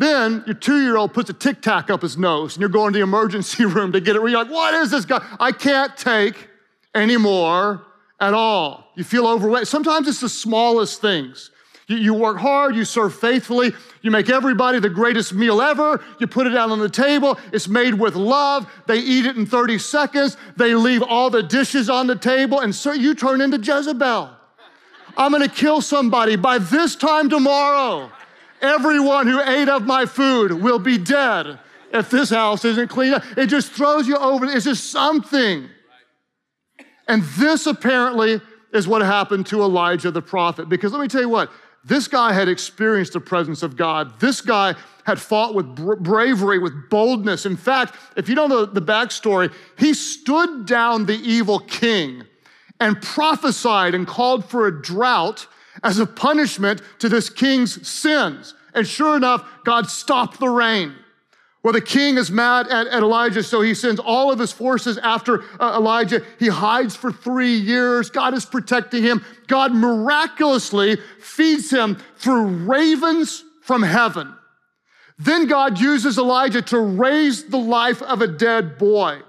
Then 0.00 0.42
your 0.46 0.54
two 0.54 0.80
year 0.80 0.96
old 0.96 1.12
puts 1.12 1.28
a 1.28 1.34
tic 1.34 1.60
tac 1.60 1.90
up 1.90 2.00
his 2.00 2.16
nose 2.16 2.56
and 2.56 2.60
you're 2.60 2.70
going 2.70 2.94
to 2.94 2.98
the 2.98 3.02
emergency 3.02 3.64
room 3.66 3.92
to 3.92 4.00
get 4.00 4.16
it. 4.16 4.22
You're 4.22 4.30
like, 4.30 4.50
what 4.50 4.72
is 4.72 4.90
this 4.90 5.04
guy? 5.04 5.22
I 5.38 5.52
can't 5.52 5.94
take 5.94 6.48
anymore 6.94 7.82
at 8.18 8.32
all. 8.32 8.86
You 8.96 9.04
feel 9.04 9.26
overwhelmed. 9.26 9.68
Sometimes 9.68 10.08
it's 10.08 10.20
the 10.20 10.28
smallest 10.30 11.02
things. 11.02 11.50
You, 11.86 11.98
you 11.98 12.14
work 12.14 12.38
hard, 12.38 12.74
you 12.76 12.86
serve 12.86 13.14
faithfully, 13.14 13.72
you 14.00 14.10
make 14.10 14.30
everybody 14.30 14.80
the 14.80 14.88
greatest 14.88 15.34
meal 15.34 15.60
ever, 15.60 16.02
you 16.18 16.26
put 16.26 16.46
it 16.46 16.56
out 16.56 16.70
on 16.70 16.78
the 16.78 16.88
table, 16.88 17.38
it's 17.52 17.68
made 17.68 17.92
with 17.92 18.14
love, 18.14 18.72
they 18.86 18.98
eat 18.98 19.26
it 19.26 19.36
in 19.36 19.44
30 19.44 19.76
seconds, 19.78 20.38
they 20.56 20.74
leave 20.74 21.02
all 21.02 21.28
the 21.28 21.42
dishes 21.42 21.90
on 21.90 22.06
the 22.06 22.16
table, 22.16 22.60
and 22.60 22.74
so 22.74 22.92
you 22.92 23.14
turn 23.14 23.42
into 23.42 23.58
Jezebel. 23.58 24.30
I'm 25.16 25.32
gonna 25.32 25.48
kill 25.48 25.82
somebody 25.82 26.36
by 26.36 26.56
this 26.56 26.96
time 26.96 27.28
tomorrow. 27.28 28.10
Everyone 28.60 29.26
who 29.26 29.40
ate 29.40 29.68
of 29.68 29.86
my 29.86 30.06
food 30.06 30.52
will 30.52 30.78
be 30.78 30.98
dead 30.98 31.58
if 31.92 32.10
this 32.10 32.30
house 32.30 32.64
isn't 32.64 32.88
cleaned 32.88 33.14
up. 33.14 33.24
It 33.36 33.46
just 33.46 33.72
throws 33.72 34.06
you 34.06 34.16
over. 34.16 34.44
It's 34.46 34.64
just 34.64 34.90
something. 34.90 35.68
And 37.08 37.22
this 37.22 37.66
apparently 37.66 38.40
is 38.72 38.86
what 38.86 39.02
happened 39.02 39.46
to 39.46 39.62
Elijah 39.62 40.10
the 40.10 40.22
prophet. 40.22 40.68
Because 40.68 40.92
let 40.92 41.00
me 41.00 41.08
tell 41.08 41.22
you 41.22 41.28
what, 41.28 41.50
this 41.84 42.06
guy 42.06 42.32
had 42.32 42.48
experienced 42.48 43.14
the 43.14 43.20
presence 43.20 43.62
of 43.62 43.76
God. 43.76 44.20
This 44.20 44.40
guy 44.40 44.74
had 45.04 45.18
fought 45.18 45.54
with 45.54 45.74
bravery, 46.02 46.58
with 46.58 46.90
boldness. 46.90 47.46
In 47.46 47.56
fact, 47.56 47.96
if 48.16 48.28
you 48.28 48.34
don't 48.34 48.50
know 48.50 48.66
the, 48.66 48.80
the 48.80 48.86
backstory, 48.86 49.52
he 49.78 49.94
stood 49.94 50.66
down 50.66 51.06
the 51.06 51.16
evil 51.16 51.58
king 51.60 52.24
and 52.78 53.00
prophesied 53.00 53.94
and 53.94 54.06
called 54.06 54.44
for 54.44 54.66
a 54.66 54.82
drought 54.82 55.46
as 55.82 55.98
a 55.98 56.06
punishment 56.06 56.82
to 56.98 57.08
this 57.08 57.30
king's 57.30 57.86
sins. 57.86 58.54
And 58.74 58.86
sure 58.86 59.16
enough, 59.16 59.44
God 59.64 59.88
stopped 59.88 60.38
the 60.38 60.48
rain. 60.48 60.94
Well, 61.62 61.74
the 61.74 61.82
king 61.82 62.16
is 62.16 62.30
mad 62.30 62.68
at, 62.68 62.86
at, 62.86 63.02
Elijah, 63.02 63.42
so 63.42 63.60
he 63.60 63.74
sends 63.74 64.00
all 64.00 64.32
of 64.32 64.38
his 64.38 64.50
forces 64.50 64.96
after 64.96 65.44
uh, 65.60 65.74
Elijah. 65.76 66.24
He 66.38 66.48
hides 66.48 66.96
for 66.96 67.12
three 67.12 67.54
years. 67.54 68.08
God 68.08 68.32
is 68.32 68.46
protecting 68.46 69.02
him. 69.02 69.24
God 69.46 69.74
miraculously 69.74 70.96
feeds 71.20 71.70
him 71.70 71.98
through 72.16 72.46
ravens 72.46 73.44
from 73.62 73.82
heaven. 73.82 74.34
Then 75.18 75.46
God 75.48 75.78
uses 75.78 76.16
Elijah 76.16 76.62
to 76.62 76.78
raise 76.78 77.44
the 77.44 77.58
life 77.58 78.00
of 78.00 78.22
a 78.22 78.26
dead 78.26 78.78
boy. 78.78 79.20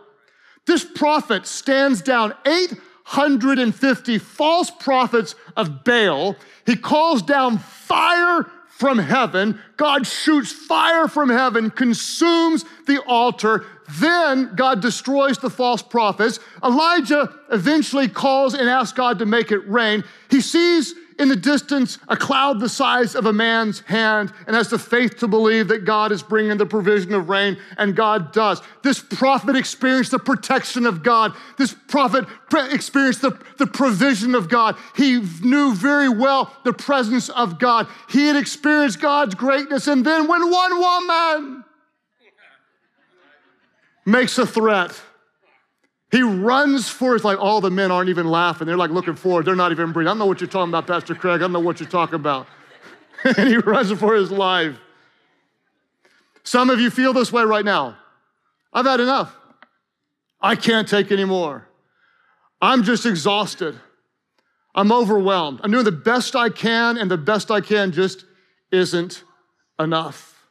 This 0.66 0.86
prophet 0.86 1.46
stands 1.46 2.02
down 2.02 2.34
850 3.14 4.18
false 4.18 4.72
prophets 4.72 5.36
of 5.58 5.84
Baal. 5.84 6.36
He 6.66 6.76
calls 6.76 7.22
down 7.22 7.58
fire 7.58 8.46
from 8.82 8.98
heaven. 8.98 9.60
God 9.78 10.08
shoots 10.08 10.52
fire 10.52 11.08
from 11.08 11.30
heaven, 11.30 11.70
consumes 11.70 12.66
the 12.88 13.04
altar. 13.04 13.66
Then 14.00 14.54
God 14.56 14.82
destroys 14.82 15.38
the 15.38 15.50
false 15.50 15.82
prophets. 15.82 16.40
Elijah 16.64 17.32
eventually 17.52 18.08
calls 18.08 18.54
and 18.54 18.68
asks 18.68 18.98
God 18.98 19.20
to 19.20 19.26
make 19.26 19.52
it 19.52 19.68
rain. 19.70 20.04
He 20.30 20.42
sees 20.42 20.96
in 21.22 21.30
the 21.30 21.36
distance 21.36 22.00
a 22.08 22.18
cloud 22.18 22.60
the 22.60 22.68
size 22.68 23.14
of 23.14 23.28
a 23.28 23.34
man's 23.34 23.82
hand 23.82 24.34
and 24.48 24.56
has 24.56 24.70
the 24.70 24.80
faith 24.80 25.18
to 25.20 25.28
believe 25.28 25.68
that 25.68 25.86
God 25.86 26.12
is 26.12 26.24
bringing 26.24 26.58
the 26.58 26.66
provision 26.66 27.14
of 27.14 27.30
rain, 27.30 27.58
and 27.78 27.96
God 27.96 28.34
does. 28.34 28.60
This 28.82 29.00
prophet 29.00 29.56
experienced 29.56 30.12
the 30.12 30.20
protection 30.20 30.88
of 30.88 31.04
God. 31.04 31.34
This 31.58 31.76
prophet 31.88 32.26
experienced 32.72 33.22
the, 33.22 33.40
the 33.60 33.68
provision 33.68 34.34
of 34.34 34.50
God. 34.50 34.76
He 34.96 35.20
knew 35.42 35.76
very 35.76 36.10
well 36.10 36.52
the 36.64 36.74
presence 36.74 37.30
of 37.30 37.60
God. 37.60 37.88
He 38.10 38.26
had 38.26 38.36
experienced 38.36 39.00
God's 39.00 39.36
greatness, 39.36 39.88
and 39.88 40.04
then 40.04 40.28
when 40.28 40.50
one 40.50 40.80
woman 40.80 41.64
makes 44.06 44.38
a 44.40 44.48
threat, 44.48 45.00
he 46.12 46.22
runs 46.22 46.90
for 46.90 47.16
it 47.16 47.24
like 47.24 47.40
all 47.40 47.62
the 47.62 47.72
men 47.72 47.90
aren't 47.90 48.10
even 48.10 48.28
laughing. 48.28 48.68
They're 48.68 48.78
like 48.78 48.92
looking 48.92 49.16
forward. 49.16 49.46
They're 49.46 49.56
not 49.56 49.72
even 49.72 49.94
breathing. 49.94 50.10
I 50.10 50.12
don't 50.12 50.20
know 50.20 50.26
what 50.26 50.42
you're 50.42 50.50
talking 50.50 50.70
about, 50.70 50.86
Pastor 50.86 51.16
Craig. 51.16 51.36
I 51.36 51.38
don't 51.38 51.54
know 51.54 51.60
what 51.62 51.80
you're 51.80 51.90
talking 51.90 52.16
about. 52.16 52.48
and 53.38 53.48
he 53.48 53.58
runs 53.58 53.92
for 53.98 54.14
his 54.16 54.30
life. 54.30 54.78
Some 56.44 56.70
of 56.70 56.82
you 56.82 56.90
feel 56.90 57.14
this 57.14 57.32
way 57.32 57.44
right 57.44 57.64
now. 57.64 57.98
I've 58.74 58.86
had 58.86 59.00
enough. 59.00 59.36
I 60.42 60.56
can't 60.56 60.88
take 60.88 61.12
anymore. 61.12 61.68
I'm 62.62 62.84
just 62.84 63.06
exhausted. 63.06 63.80
I'm 64.76 64.92
overwhelmed. 64.92 65.62
I'm 65.64 65.72
doing 65.72 65.86
the 65.86 65.92
best 65.92 66.36
I 66.36 66.50
can, 66.50 66.98
and 66.98 67.10
the 67.10 67.18
best 67.18 67.52
I 67.52 67.62
can 67.62 67.92
just 67.92 68.26
isn't 68.72 69.24
enough. 69.80 70.46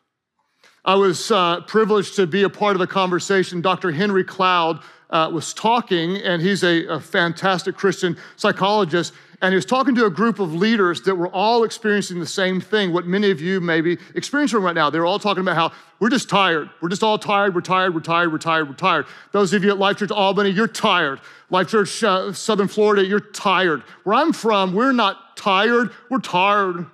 I 0.85 0.95
was 0.95 1.31
uh, 1.31 1.61
privileged 1.63 2.17
to 2.17 2.27
be 2.27 2.43
a 2.43 2.51
part 2.51 2.77
of 2.77 2.83
a 2.83 2.87
conversation. 2.87 3.61
Dr. 3.61 3.91
Henry 3.91 4.25
Cloud 4.25 4.83
uh, 5.11 5.31
was 5.33 5.53
talking, 5.53 6.17
and 6.17 6.41
he's 6.41 6.63
a, 6.63 6.87
a 6.87 7.01
fantastic 7.01 7.77
Christian 7.77 8.17
psychologist, 8.37 9.13
and 9.43 9.53
he 9.53 9.57
was 9.57 9.65
talking 9.65 9.95
to 9.95 10.07
a 10.07 10.11
group 10.11 10.39
of 10.39 10.55
leaders 10.55 11.01
that 11.03 11.15
were 11.15 11.29
all 11.29 11.65
experiencing 11.65 12.21
the 12.21 12.27
same 12.27 12.61
thing, 12.61 12.93
what 12.93 13.07
many 13.07 13.31
of 13.31 13.41
you 13.41 13.61
may 13.61 13.81
be 13.81 13.99
experiencing 14.15 14.61
right 14.61 14.75
now. 14.75 14.91
They 14.91 14.99
were 14.99 15.07
all 15.07 15.19
talking 15.19 15.41
about 15.41 15.57
how 15.57 15.73
we're 15.99 16.11
just 16.11 16.29
tired. 16.29 16.71
We're 16.81 16.91
just 16.91 17.03
all 17.03 17.19
tired. 17.19 17.55
We're 17.55 17.61
tired. 17.63 17.95
We're 17.95 18.01
tired. 18.01 18.33
We're 18.33 18.39
tired. 18.39 18.69
We're 18.69 18.75
tired. 18.75 19.07
Those 19.33 19.53
of 19.53 19.65
you 19.65 19.71
at 19.71 19.79
Life 19.79 19.99
Church 19.99 20.11
Albany, 20.11 20.51
you're 20.51 20.69
tired. 20.69 21.21
Life 21.49 21.69
Church 21.69 22.05
uh, 22.05 22.33
Southern 22.33 22.69
Florida, 22.69 23.05
you're 23.05 23.21
tired. 23.21 23.83
Where 24.05 24.15
I'm 24.15 24.33
from, 24.33 24.75
we're 24.75 24.93
not 24.93 25.37
tired. 25.37 25.91
We're 26.11 26.21
tired. 26.21 26.87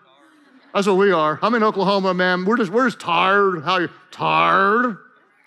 That's 0.72 0.86
what 0.86 0.96
we 0.96 1.10
are. 1.10 1.38
I'm 1.42 1.54
in 1.54 1.62
Oklahoma, 1.62 2.14
man. 2.14 2.44
We're 2.44 2.58
just 2.58 2.70
we're 2.70 2.86
just 2.86 3.00
tired. 3.00 3.64
How 3.64 3.78
you 3.78 3.88
tired? 4.10 4.98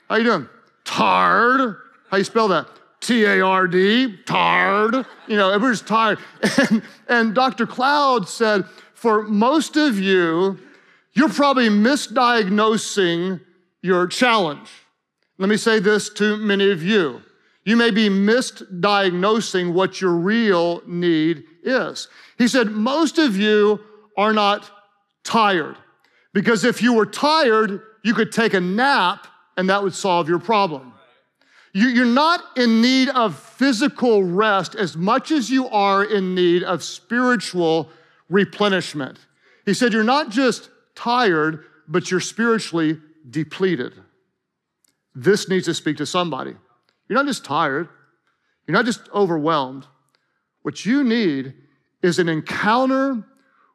How 0.10 0.16
you 0.16 0.24
doing? 0.24 0.50
Tired. 0.86 1.78
How 2.10 2.18
you 2.18 2.24
spell 2.24 2.48
that? 2.50 2.68
T 3.02 3.24
A 3.26 3.42
R 3.42 3.68
D, 3.68 4.18
tired. 4.26 5.06
You 5.28 5.38
know, 5.38 5.50
everybody's 5.52 5.82
tired. 5.82 6.20
And, 6.70 6.82
and 7.08 7.36
Dr. 7.36 7.66
Cloud 7.66 8.28
said, 8.28 8.66
for 8.94 9.24
most 9.24 9.78
of 9.78 9.98
you, 9.98 10.60
you're 11.14 11.30
probably 11.30 11.70
misdiagnosing 11.70 13.40
your 13.82 14.08
challenge. 14.08 14.70
Let 15.38 15.50
me 15.50 15.58
say 15.58 15.80
this 15.80 16.10
to 16.16 16.38
many 16.38 16.72
of 16.72 16.84
you. 16.84 17.22
You 17.64 17.78
may 17.78 17.92
be 17.92 18.10
misdiagnosing 18.10 19.74
what 19.74 20.02
your 20.02 20.16
real 20.16 20.82
need 20.86 21.44
is. 21.64 22.08
He 22.38 22.48
said, 22.48 22.72
most 22.72 23.18
of 23.18 23.38
you 23.38 23.80
are 24.18 24.34
not 24.34 24.70
tired 25.24 25.78
because 26.34 26.64
if 26.66 26.82
you 26.82 26.94
were 26.94 27.06
tired, 27.06 27.82
you 28.04 28.14
could 28.14 28.32
take 28.32 28.54
a 28.54 28.60
nap 28.60 29.28
and 29.56 29.70
that 29.70 29.82
would 29.84 29.94
solve 29.94 30.28
your 30.28 30.40
problem. 30.40 30.94
You're 31.74 32.06
not 32.06 32.44
in 32.58 32.82
need 32.82 33.10
of 33.10 33.38
physical 33.38 34.24
rest 34.24 34.76
as 34.76 34.98
much 34.98 35.32
as 35.32 35.50
you 35.50 35.68
are 35.68 36.04
in 36.04 36.34
need 36.34 36.64
of 36.64 36.84
spiritual 36.84 37.90
replenishment. 38.28 39.20
He 39.66 39.74
said, 39.74 39.94
You're 39.94 40.04
not 40.04 40.30
just 40.30 40.70
tired, 40.96 41.66
but 41.88 42.10
you're 42.10 42.20
spiritually 42.20 43.00
depleted. 43.30 43.94
This 45.14 45.48
needs 45.50 45.66
to 45.66 45.74
speak 45.74 45.98
to 45.98 46.06
somebody. 46.06 46.56
You're 47.08 47.18
not 47.18 47.28
just 47.28 47.46
tired, 47.46 47.90
you're 48.68 48.78
not 48.78 48.86
just 48.86 49.02
overwhelmed. 49.14 49.86
What 50.64 50.86
you 50.86 51.04
need 51.04 51.54
is 52.02 52.20
an 52.20 52.30
encounter 52.30 53.24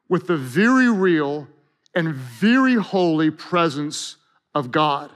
with 0.09 0.27
the 0.27 0.37
very 0.37 0.91
real 0.91 1.49
and 1.95 2.15
very 2.15 2.75
holy 2.75 3.31
presence 3.31 4.17
of 4.55 4.71
God. 4.71 5.11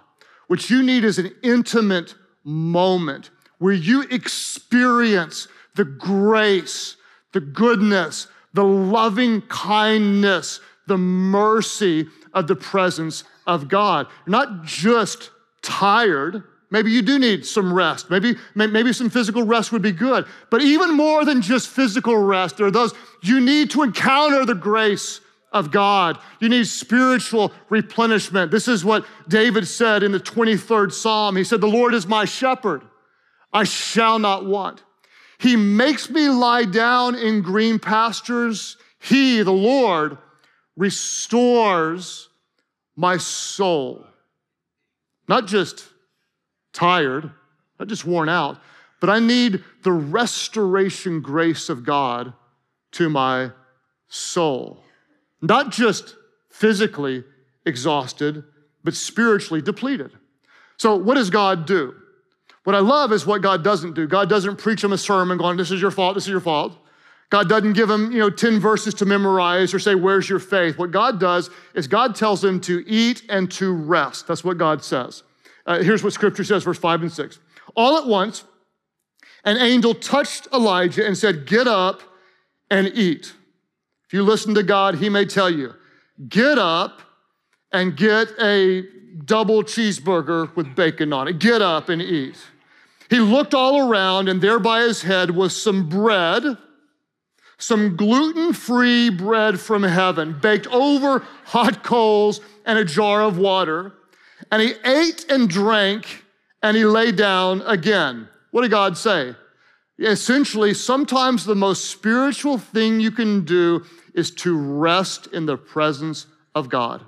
What 0.47 0.70
you 0.70 0.82
need 0.82 1.04
is 1.04 1.18
an 1.18 1.35
intimate 1.42 2.14
moment 2.48 3.30
where 3.58 3.74
you 3.74 4.02
experience 4.02 5.48
the 5.74 5.84
grace, 5.84 6.96
the 7.32 7.40
goodness, 7.40 8.26
the 8.54 8.64
loving 8.64 9.42
kindness, 9.42 10.60
the 10.86 10.96
mercy 10.96 12.06
of 12.32 12.46
the 12.46 12.56
presence 12.56 13.24
of 13.46 13.68
God. 13.68 14.06
You're 14.26 14.32
not 14.32 14.64
just 14.64 15.30
tired. 15.62 16.42
Maybe 16.70 16.90
you 16.90 17.02
do 17.02 17.18
need 17.18 17.44
some 17.44 17.72
rest. 17.72 18.10
Maybe, 18.10 18.36
maybe 18.54 18.92
some 18.92 19.10
physical 19.10 19.42
rest 19.42 19.72
would 19.72 19.82
be 19.82 19.92
good. 19.92 20.26
But 20.50 20.62
even 20.62 20.94
more 20.94 21.24
than 21.24 21.42
just 21.42 21.68
physical 21.68 22.16
rest, 22.16 22.56
there 22.56 22.66
are 22.66 22.70
those 22.70 22.94
you 23.22 23.40
need 23.40 23.70
to 23.70 23.82
encounter 23.82 24.44
the 24.44 24.54
grace 24.54 25.20
of 25.52 25.70
God. 25.70 26.18
You 26.40 26.48
need 26.48 26.66
spiritual 26.66 27.52
replenishment. 27.70 28.50
This 28.50 28.68
is 28.68 28.84
what 28.84 29.06
David 29.28 29.66
said 29.66 30.02
in 30.02 30.12
the 30.12 30.20
23rd 30.20 30.92
Psalm. 30.92 31.36
He 31.36 31.44
said, 31.44 31.60
The 31.60 31.66
Lord 31.66 31.94
is 31.94 32.06
my 32.06 32.24
shepherd, 32.24 32.82
I 33.52 33.64
shall 33.64 34.18
not 34.18 34.44
want. 34.44 34.84
He 35.38 35.56
makes 35.56 36.10
me 36.10 36.28
lie 36.28 36.64
down 36.64 37.14
in 37.14 37.42
green 37.42 37.78
pastures. 37.78 38.76
He, 38.98 39.42
the 39.42 39.52
Lord, 39.52 40.18
restores 40.76 42.28
my 42.96 43.16
soul. 43.16 44.04
Not 45.28 45.46
just 45.46 45.86
tired, 46.72 47.30
not 47.78 47.88
just 47.88 48.04
worn 48.04 48.28
out, 48.28 48.58
but 49.00 49.10
I 49.10 49.20
need 49.20 49.62
the 49.82 49.92
restoration 49.92 51.20
grace 51.20 51.68
of 51.68 51.84
God 51.84 52.32
to 52.92 53.08
my 53.08 53.52
soul. 54.08 54.82
Not 55.40 55.71
just 55.71 56.16
physically 56.50 57.25
exhausted, 57.64 58.45
but 58.85 58.95
spiritually 58.95 59.62
depleted. 59.62 60.12
So, 60.76 60.97
what 60.97 61.14
does 61.14 61.30
God 61.30 61.66
do? 61.66 61.95
What 62.64 62.75
I 62.75 62.80
love 62.80 63.12
is 63.12 63.26
what 63.26 63.42
God 63.42 63.64
doesn't 63.64 63.95
do. 63.95 64.07
God 64.07 64.28
doesn't 64.28 64.57
preach 64.57 64.85
him 64.85 64.92
a 64.92 64.99
sermon 64.99 65.38
going, 65.38 65.57
This 65.57 65.71
is 65.71 65.80
your 65.80 65.90
fault, 65.90 66.14
this 66.14 66.25
is 66.25 66.30
your 66.30 66.40
fault. 66.40 66.76
God 67.30 67.49
doesn't 67.49 67.75
give 67.75 67.90
him, 67.90 68.11
you 68.11 68.21
know, 68.21 68.30
10 68.30 68.59
verses 68.59 68.95
to 68.95 69.04
memorize 69.04 69.75
or 69.75 69.78
say, 69.78 69.95
Where's 69.95 70.28
your 70.28 70.38
faith? 70.38 70.78
What 70.78 70.90
God 70.90 71.21
does 71.21 71.50
is 71.75 71.87
God 71.87 72.14
tells 72.14 72.42
him 72.42 72.61
to 72.62 72.83
eat 72.87 73.23
and 73.28 73.50
to 73.52 73.73
rest. 73.73 74.26
That's 74.26 74.45
what 74.45 74.59
God 74.59 74.83
says. 74.83 75.23
Uh, 75.66 75.83
here's 75.83 76.02
what 76.02 76.12
scripture 76.12 76.45
says, 76.45 76.64
verse 76.64 76.78
5 76.78 77.02
and 77.02 77.12
6. 77.12 77.38
All 77.75 77.99
at 77.99 78.07
once, 78.07 78.45
an 79.45 79.59
angel 79.59 79.95
touched 79.95 80.49
Elijah 80.52 81.07
and 81.07 81.16
said, 81.16 81.47
Get 81.47 81.66
up 81.66 82.02
and 82.71 82.88
eat. 82.88 83.35
If 84.08 84.14
you 84.14 84.22
listen 84.22 84.54
to 84.54 84.62
God, 84.62 84.96
he 84.96 85.08
may 85.08 85.26
tell 85.26 85.50
you, 85.50 85.74
Get 86.28 86.58
up 86.58 87.02
and 87.70 87.96
get 87.96 88.28
a 88.40 88.82
double 89.24 89.62
cheeseburger 89.62 90.54
with 90.56 90.74
bacon 90.74 91.12
on 91.12 91.28
it. 91.28 91.38
Get 91.38 91.62
up 91.62 91.88
and 91.88 92.02
eat. 92.02 92.36
He 93.10 93.20
looked 93.20 93.54
all 93.54 93.88
around, 93.88 94.28
and 94.28 94.40
there 94.40 94.58
by 94.58 94.80
his 94.80 95.02
head 95.02 95.30
was 95.30 95.60
some 95.60 95.88
bread, 95.88 96.42
some 97.58 97.96
gluten 97.96 98.52
free 98.52 99.10
bread 99.10 99.60
from 99.60 99.82
heaven, 99.82 100.38
baked 100.40 100.66
over 100.68 101.24
hot 101.44 101.82
coals 101.84 102.40
and 102.64 102.78
a 102.78 102.84
jar 102.84 103.22
of 103.22 103.38
water. 103.38 103.92
And 104.50 104.62
he 104.62 104.72
ate 104.84 105.26
and 105.30 105.48
drank, 105.48 106.24
and 106.62 106.76
he 106.76 106.84
lay 106.84 107.12
down 107.12 107.62
again. 107.62 108.28
What 108.50 108.62
did 108.62 108.70
God 108.70 108.96
say? 108.96 109.34
Essentially, 109.98 110.74
sometimes 110.74 111.44
the 111.44 111.56
most 111.56 111.86
spiritual 111.86 112.56
thing 112.56 113.00
you 113.00 113.10
can 113.10 113.44
do 113.44 113.84
is 114.14 114.30
to 114.30 114.56
rest 114.56 115.26
in 115.32 115.46
the 115.46 115.56
presence 115.56 116.26
of 116.54 116.68
God. 116.68 117.04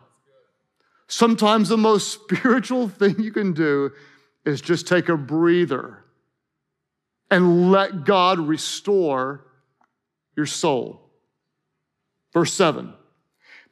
Sometimes 1.06 1.68
the 1.68 1.76
most 1.76 2.12
spiritual 2.22 2.88
thing 2.88 3.18
you 3.18 3.32
can 3.32 3.52
do 3.52 3.92
is 4.44 4.60
just 4.60 4.88
take 4.88 5.08
a 5.08 5.16
breather 5.16 6.04
and 7.30 7.70
let 7.70 8.04
God 8.04 8.40
restore 8.40 9.46
your 10.36 10.46
soul. 10.46 11.00
Verse 12.32 12.52
7 12.52 12.92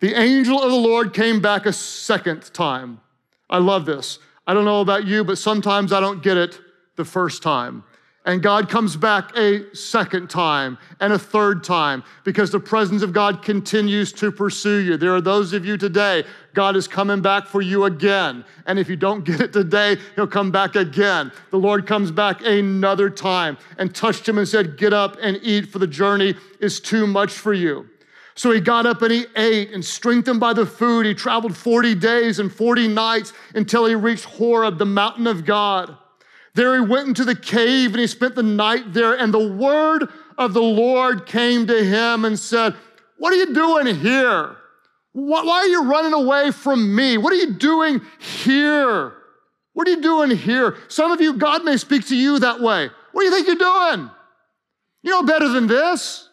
The 0.01 0.15
angel 0.15 0.63
of 0.63 0.71
the 0.71 0.77
Lord 0.77 1.13
came 1.13 1.41
back 1.41 1.67
a 1.67 1.73
second 1.73 2.53
time. 2.53 3.01
I 3.51 3.59
love 3.59 3.85
this. 3.85 4.19
I 4.47 4.55
don't 4.55 4.65
know 4.65 4.81
about 4.81 5.07
you, 5.07 5.25
but 5.25 5.39
sometimes 5.39 5.93
I 5.93 6.01
don't 6.01 6.23
get 6.23 6.37
it 6.37 6.61
the 6.97 7.05
first 7.05 7.43
time. 7.43 7.85
And 8.29 8.43
God 8.43 8.69
comes 8.69 8.95
back 8.95 9.35
a 9.39 9.75
second 9.75 10.29
time 10.29 10.77
and 11.01 11.15
a 11.15 11.19
third 11.19 11.65
time 11.65 12.05
because 12.25 12.51
the 12.51 12.61
presence 12.61 13.01
of 13.01 13.15
God 13.15 13.43
continues 13.43 14.13
to 14.13 14.31
pursue 14.31 14.81
you. 14.81 14.99
There 14.99 15.15
are 15.15 15.23
those 15.23 15.55
of 15.55 15.65
you 15.65 15.79
today, 15.79 16.25
God 16.53 16.77
is 16.77 16.87
coming 16.87 17.23
back 17.23 17.47
for 17.47 17.63
you 17.63 17.85
again. 17.85 18.45
And 18.67 18.79
if 18.79 18.87
you 18.91 18.97
don't 18.97 19.25
get 19.25 19.41
it 19.41 19.55
today, 19.55 19.97
He'll 20.15 20.27
come 20.27 20.51
back 20.51 20.77
again. 20.77 21.33
The 21.49 21.57
Lord 21.57 21.87
comes 21.87 22.11
back 22.11 22.45
another 22.45 23.09
time 23.09 23.57
and 23.79 23.95
touched 23.95 24.29
him 24.29 24.37
and 24.37 24.47
said, 24.47 24.77
Get 24.77 24.93
up 24.93 25.17
and 25.23 25.39
eat, 25.43 25.71
for 25.71 25.79
the 25.79 25.87
journey 25.87 26.35
is 26.61 26.81
too 26.81 27.07
much 27.07 27.33
for 27.33 27.55
you. 27.55 27.89
So 28.35 28.51
he 28.51 28.61
got 28.61 28.85
up 28.85 29.01
and 29.01 29.11
he 29.11 29.25
ate, 29.37 29.73
and 29.73 29.83
strengthened 29.83 30.39
by 30.39 30.53
the 30.53 30.67
food, 30.67 31.07
he 31.07 31.15
traveled 31.15 31.57
40 31.57 31.95
days 31.95 32.41
and 32.41 32.53
40 32.53 32.89
nights 32.89 33.33
until 33.55 33.87
he 33.87 33.95
reached 33.95 34.27
Horeb, 34.27 34.77
the 34.77 34.85
mountain 34.85 35.27
of 35.27 35.47
God. 35.47 35.97
There 36.59 36.75
he 36.75 36.81
went 36.81 37.07
into 37.07 37.25
the 37.25 37.37
cave 37.37 37.91
and 37.93 38.01
he 38.01 38.09
spent 38.09 38.35
the 38.35 38.43
night 38.43 38.93
there. 38.93 39.17
And 39.17 39.33
the 39.33 39.47
word 39.49 40.09
of 40.37 40.55
the 40.55 40.61
Lord 40.61 41.25
came 41.25 41.69
to 41.69 41.85
him 41.85 42.25
and 42.25 42.37
said, 42.37 42.75
What 43.17 43.33
are 43.33 43.37
you 43.37 43.55
doing 43.55 43.95
here? 43.95 44.57
Why 45.13 45.41
are 45.41 45.67
you 45.69 45.85
running 45.85 46.15
away 46.15 46.51
from 46.51 46.97
me? 46.97 47.17
What 47.17 47.33
are 47.33 47.37
you 47.37 47.53
doing 47.53 48.01
here? 48.19 49.13
What 49.75 49.87
are 49.87 49.93
you 49.93 50.03
doing 50.03 50.33
here? 50.33 50.77
Some 50.89 51.13
of 51.13 51.21
you, 51.21 51.35
God 51.35 51.65
may 51.65 51.77
speak 51.77 52.09
to 52.09 52.17
you 52.17 52.41
that 52.41 52.61
way. 52.61 52.91
What 53.13 53.23
do 53.23 53.27
you 53.27 53.33
think 53.33 53.47
you're 53.47 53.55
doing? 53.55 54.11
You 55.03 55.13
know 55.13 55.23
better 55.23 55.47
than 55.47 55.69
this. 55.69 56.28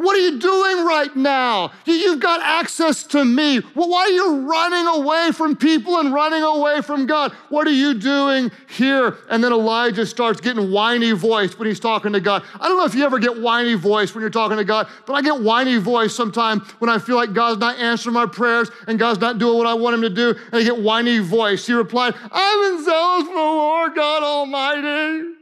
What 0.00 0.16
are 0.16 0.20
you 0.20 0.38
doing 0.38 0.86
right 0.86 1.14
now? 1.14 1.72
You've 1.84 2.20
got 2.20 2.40
access 2.42 3.02
to 3.08 3.22
me. 3.22 3.60
Well, 3.74 3.90
why 3.90 4.04
are 4.04 4.08
you 4.08 4.50
running 4.50 4.86
away 4.86 5.30
from 5.30 5.54
people 5.54 5.98
and 5.98 6.10
running 6.10 6.42
away 6.42 6.80
from 6.80 7.04
God? 7.04 7.32
What 7.50 7.66
are 7.66 7.72
you 7.72 7.92
doing 7.92 8.50
here? 8.66 9.18
And 9.28 9.44
then 9.44 9.52
Elijah 9.52 10.06
starts 10.06 10.40
getting 10.40 10.70
whiny 10.70 11.10
voice 11.10 11.58
when 11.58 11.68
he's 11.68 11.80
talking 11.80 12.14
to 12.14 12.20
God. 12.20 12.44
I 12.58 12.66
don't 12.68 12.78
know 12.78 12.86
if 12.86 12.94
you 12.94 13.04
ever 13.04 13.18
get 13.18 13.42
whiny 13.42 13.74
voice 13.74 14.14
when 14.14 14.22
you're 14.22 14.30
talking 14.30 14.56
to 14.56 14.64
God, 14.64 14.88
but 15.06 15.12
I 15.12 15.20
get 15.20 15.38
whiny 15.38 15.76
voice 15.76 16.14
sometimes 16.14 16.62
when 16.78 16.88
I 16.88 16.98
feel 16.98 17.16
like 17.16 17.34
God's 17.34 17.60
not 17.60 17.78
answering 17.78 18.14
my 18.14 18.24
prayers 18.24 18.70
and 18.86 18.98
God's 18.98 19.20
not 19.20 19.36
doing 19.36 19.58
what 19.58 19.66
I 19.66 19.74
want 19.74 19.96
him 19.96 20.00
to 20.00 20.08
do, 20.08 20.30
and 20.30 20.54
I 20.54 20.62
get 20.62 20.78
whiny 20.78 21.18
voice. 21.18 21.66
He 21.66 21.74
replied, 21.74 22.14
I'm 22.32 22.72
in 22.72 22.84
zealous 22.86 23.24
for 23.24 23.34
the 23.34 23.38
Lord 23.38 23.94
God 23.94 24.22
Almighty. 24.22 25.34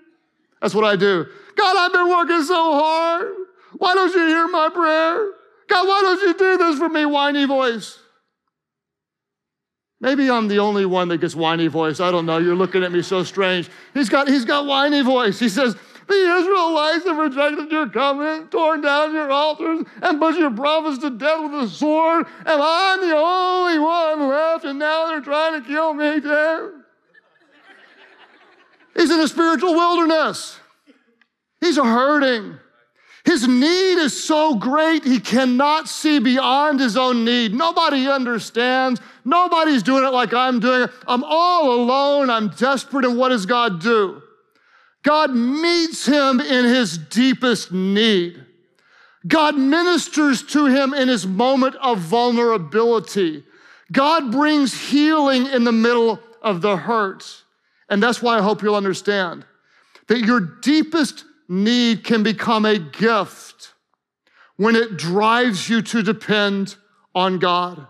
That's 0.60 0.74
what 0.74 0.84
I 0.84 0.96
do. 0.96 1.26
God, 1.54 1.76
I've 1.76 1.92
been 1.92 2.08
working 2.08 2.42
so 2.42 2.72
hard. 2.72 3.47
Why 3.78 3.94
don't 3.94 4.12
you 4.12 4.26
hear 4.26 4.48
my 4.48 4.68
prayer? 4.68 5.32
God, 5.68 5.86
why 5.86 6.00
don't 6.02 6.20
you 6.20 6.34
do 6.34 6.56
this 6.58 6.78
for 6.78 6.88
me, 6.88 7.06
whiny 7.06 7.44
voice? 7.44 7.98
Maybe 10.00 10.30
I'm 10.30 10.48
the 10.48 10.58
only 10.58 10.86
one 10.86 11.08
that 11.08 11.18
gets 11.18 11.34
whiny 11.34 11.66
voice. 11.66 12.00
I 12.00 12.10
don't 12.10 12.26
know. 12.26 12.38
You're 12.38 12.54
looking 12.54 12.84
at 12.84 12.92
me 12.92 13.02
so 13.02 13.24
strange. 13.24 13.68
He's 13.94 14.08
got, 14.08 14.28
he's 14.28 14.44
got 14.44 14.66
whiny 14.66 15.02
voice. 15.02 15.38
He 15.40 15.48
says, 15.48 15.74
The 16.06 16.14
Israelites 16.14 17.04
have 17.04 17.16
rejected 17.16 17.70
your 17.70 17.88
covenant, 17.88 18.50
torn 18.50 18.80
down 18.80 19.12
your 19.12 19.30
altars, 19.30 19.84
and 20.02 20.20
put 20.20 20.36
your 20.36 20.52
prophets 20.52 20.98
to 20.98 21.10
death 21.10 21.42
with 21.42 21.64
a 21.64 21.68
sword, 21.68 22.26
and 22.46 22.62
I'm 22.62 23.00
the 23.00 23.16
only 23.16 23.78
one 23.78 24.28
left, 24.28 24.64
and 24.64 24.78
now 24.78 25.08
they're 25.08 25.20
trying 25.20 25.60
to 25.60 25.68
kill 25.68 25.94
me 25.94 26.20
too. 26.20 26.74
He's 28.94 29.10
in 29.10 29.20
a 29.20 29.28
spiritual 29.28 29.74
wilderness. 29.74 30.58
He's 31.60 31.76
a 31.76 31.84
hurting. 31.84 32.58
His 33.28 33.46
need 33.46 33.98
is 33.98 34.24
so 34.24 34.54
great, 34.54 35.04
he 35.04 35.20
cannot 35.20 35.86
see 35.86 36.18
beyond 36.18 36.80
his 36.80 36.96
own 36.96 37.26
need. 37.26 37.52
Nobody 37.52 38.08
understands. 38.08 39.02
Nobody's 39.22 39.82
doing 39.82 40.02
it 40.02 40.14
like 40.14 40.32
I'm 40.32 40.60
doing 40.60 40.84
it. 40.84 40.90
I'm 41.06 41.22
all 41.24 41.74
alone. 41.74 42.30
I'm 42.30 42.48
desperate. 42.48 43.04
And 43.04 43.18
what 43.18 43.28
does 43.28 43.44
God 43.44 43.82
do? 43.82 44.22
God 45.02 45.34
meets 45.34 46.06
him 46.06 46.40
in 46.40 46.64
his 46.64 46.96
deepest 46.96 47.70
need. 47.70 48.46
God 49.26 49.58
ministers 49.58 50.42
to 50.44 50.64
him 50.64 50.94
in 50.94 51.08
his 51.08 51.26
moment 51.26 51.74
of 51.82 51.98
vulnerability. 51.98 53.44
God 53.92 54.32
brings 54.32 54.88
healing 54.88 55.44
in 55.48 55.64
the 55.64 55.72
middle 55.72 56.18
of 56.40 56.62
the 56.62 56.78
hurt. 56.78 57.44
And 57.90 58.02
that's 58.02 58.22
why 58.22 58.38
I 58.38 58.40
hope 58.40 58.62
you'll 58.62 58.74
understand 58.74 59.44
that 60.06 60.20
your 60.20 60.40
deepest 60.40 61.26
need 61.48 62.04
can 62.04 62.22
become 62.22 62.64
a 62.64 62.78
gift 62.78 63.72
when 64.56 64.76
it 64.76 64.96
drives 64.96 65.68
you 65.68 65.80
to 65.80 66.02
depend 66.02 66.76
on 67.14 67.38
God. 67.38 67.86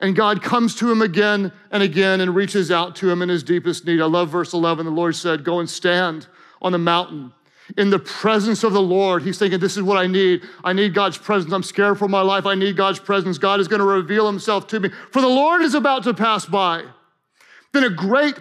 And 0.00 0.16
God 0.16 0.42
comes 0.42 0.74
to 0.76 0.90
him 0.90 1.02
again 1.02 1.52
and 1.70 1.82
again 1.82 2.20
and 2.20 2.34
reaches 2.34 2.70
out 2.70 2.96
to 2.96 3.10
him 3.10 3.20
in 3.20 3.28
his 3.28 3.42
deepest 3.42 3.86
need. 3.86 4.00
I 4.00 4.06
love 4.06 4.30
verse 4.30 4.54
11. 4.54 4.86
The 4.86 4.92
Lord 4.92 5.14
said, 5.14 5.44
Go 5.44 5.60
and 5.60 5.68
stand 5.68 6.26
on 6.62 6.72
the 6.72 6.78
mountain 6.78 7.32
in 7.76 7.90
the 7.90 7.98
presence 7.98 8.64
of 8.64 8.72
the 8.72 8.80
Lord. 8.80 9.22
He's 9.22 9.38
thinking, 9.38 9.60
This 9.60 9.76
is 9.76 9.82
what 9.82 9.98
I 9.98 10.06
need. 10.06 10.42
I 10.64 10.72
need 10.72 10.94
God's 10.94 11.18
presence. 11.18 11.52
I'm 11.52 11.62
scared 11.62 11.98
for 11.98 12.08
my 12.08 12.22
life. 12.22 12.46
I 12.46 12.54
need 12.54 12.78
God's 12.78 12.98
presence. 12.98 13.36
God 13.36 13.60
is 13.60 13.68
going 13.68 13.80
to 13.80 13.86
reveal 13.86 14.26
himself 14.26 14.66
to 14.68 14.80
me. 14.80 14.88
For 15.10 15.20
the 15.20 15.28
Lord 15.28 15.60
is 15.60 15.74
about 15.74 16.04
to 16.04 16.14
pass 16.14 16.46
by. 16.46 16.82
Then 17.72 17.84
a 17.84 17.90
great 17.90 18.36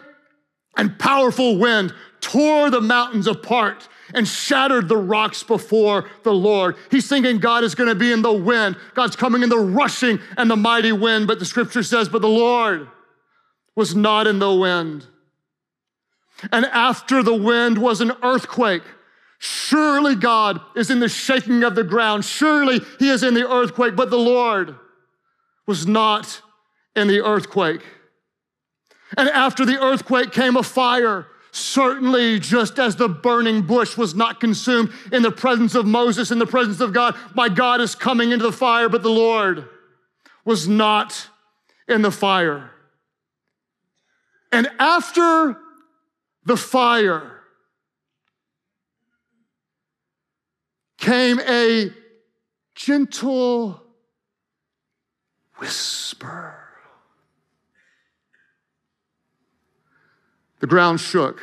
and 0.77 0.97
powerful 0.97 1.57
wind 1.57 1.93
tore 2.21 2.69
the 2.69 2.81
mountains 2.81 3.27
apart 3.27 3.88
and 4.13 4.27
shattered 4.27 4.87
the 4.87 4.97
rocks 4.97 5.43
before 5.43 6.09
the 6.23 6.33
Lord. 6.33 6.75
He's 6.91 7.07
thinking 7.07 7.39
God 7.39 7.63
is 7.63 7.75
going 7.75 7.89
to 7.89 7.95
be 7.95 8.11
in 8.11 8.21
the 8.21 8.33
wind. 8.33 8.77
God's 8.95 9.15
coming 9.15 9.43
in 9.43 9.49
the 9.49 9.57
rushing 9.57 10.19
and 10.37 10.49
the 10.49 10.55
mighty 10.55 10.91
wind. 10.91 11.27
But 11.27 11.39
the 11.39 11.45
scripture 11.45 11.83
says, 11.83 12.09
but 12.09 12.21
the 12.21 12.27
Lord 12.27 12.87
was 13.75 13.95
not 13.95 14.27
in 14.27 14.39
the 14.39 14.53
wind. 14.53 15.05
And 16.51 16.65
after 16.65 17.21
the 17.21 17.35
wind 17.35 17.77
was 17.77 18.01
an 18.01 18.13
earthquake. 18.23 18.83
Surely 19.39 20.15
God 20.15 20.59
is 20.75 20.89
in 20.89 20.99
the 20.99 21.07
shaking 21.07 21.63
of 21.63 21.75
the 21.75 21.83
ground. 21.83 22.25
Surely 22.25 22.81
He 22.99 23.09
is 23.09 23.23
in 23.23 23.33
the 23.33 23.49
earthquake, 23.49 23.95
but 23.95 24.09
the 24.09 24.17
Lord 24.17 24.75
was 25.65 25.87
not 25.87 26.41
in 26.95 27.07
the 27.07 27.23
earthquake. 27.23 27.81
And 29.17 29.29
after 29.29 29.65
the 29.65 29.81
earthquake 29.81 30.31
came 30.31 30.57
a 30.57 30.63
fire 30.63 31.27
Certainly, 31.51 32.39
just 32.39 32.77
as 32.77 32.95
the 32.95 33.09
burning 33.09 33.63
bush 33.63 33.97
was 33.97 34.13
not 34.13 34.39
consumed 34.39 34.91
in 35.11 35.23
the 35.23 35.31
presence 35.31 35.73
of 35.73 35.85
Moses, 35.85 36.29
in 36.31 36.37
the 36.37 36.45
presence 36.45 36.79
of 36.79 36.93
God, 36.93 37.15
my 37.33 37.49
God 37.49 37.81
is 37.81 37.95
coming 37.95 38.31
into 38.31 38.45
the 38.45 38.51
fire, 38.51 38.87
but 38.87 39.01
the 39.01 39.09
Lord 39.09 39.67
was 40.45 40.67
not 40.67 41.27
in 41.87 42.03
the 42.03 42.11
fire. 42.11 42.71
And 44.51 44.69
after 44.79 45.57
the 46.45 46.57
fire 46.57 47.39
came 50.97 51.39
a 51.39 51.91
gentle 52.75 53.81
whisper. 55.57 56.58
The 60.59 60.67
ground 60.67 60.99
shook, 60.99 61.41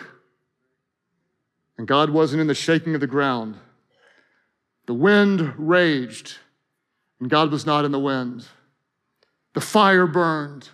and 1.78 1.88
God 1.88 2.10
wasn't 2.10 2.40
in 2.40 2.46
the 2.46 2.54
shaking 2.54 2.94
of 2.94 3.00
the 3.00 3.06
ground. 3.06 3.56
The 4.86 4.94
wind 4.94 5.54
raged, 5.56 6.38
and 7.18 7.30
God 7.30 7.50
was 7.50 7.64
not 7.66 7.84
in 7.84 7.92
the 7.92 7.98
wind. 7.98 8.46
The 9.54 9.60
fire 9.60 10.06
burned, 10.06 10.68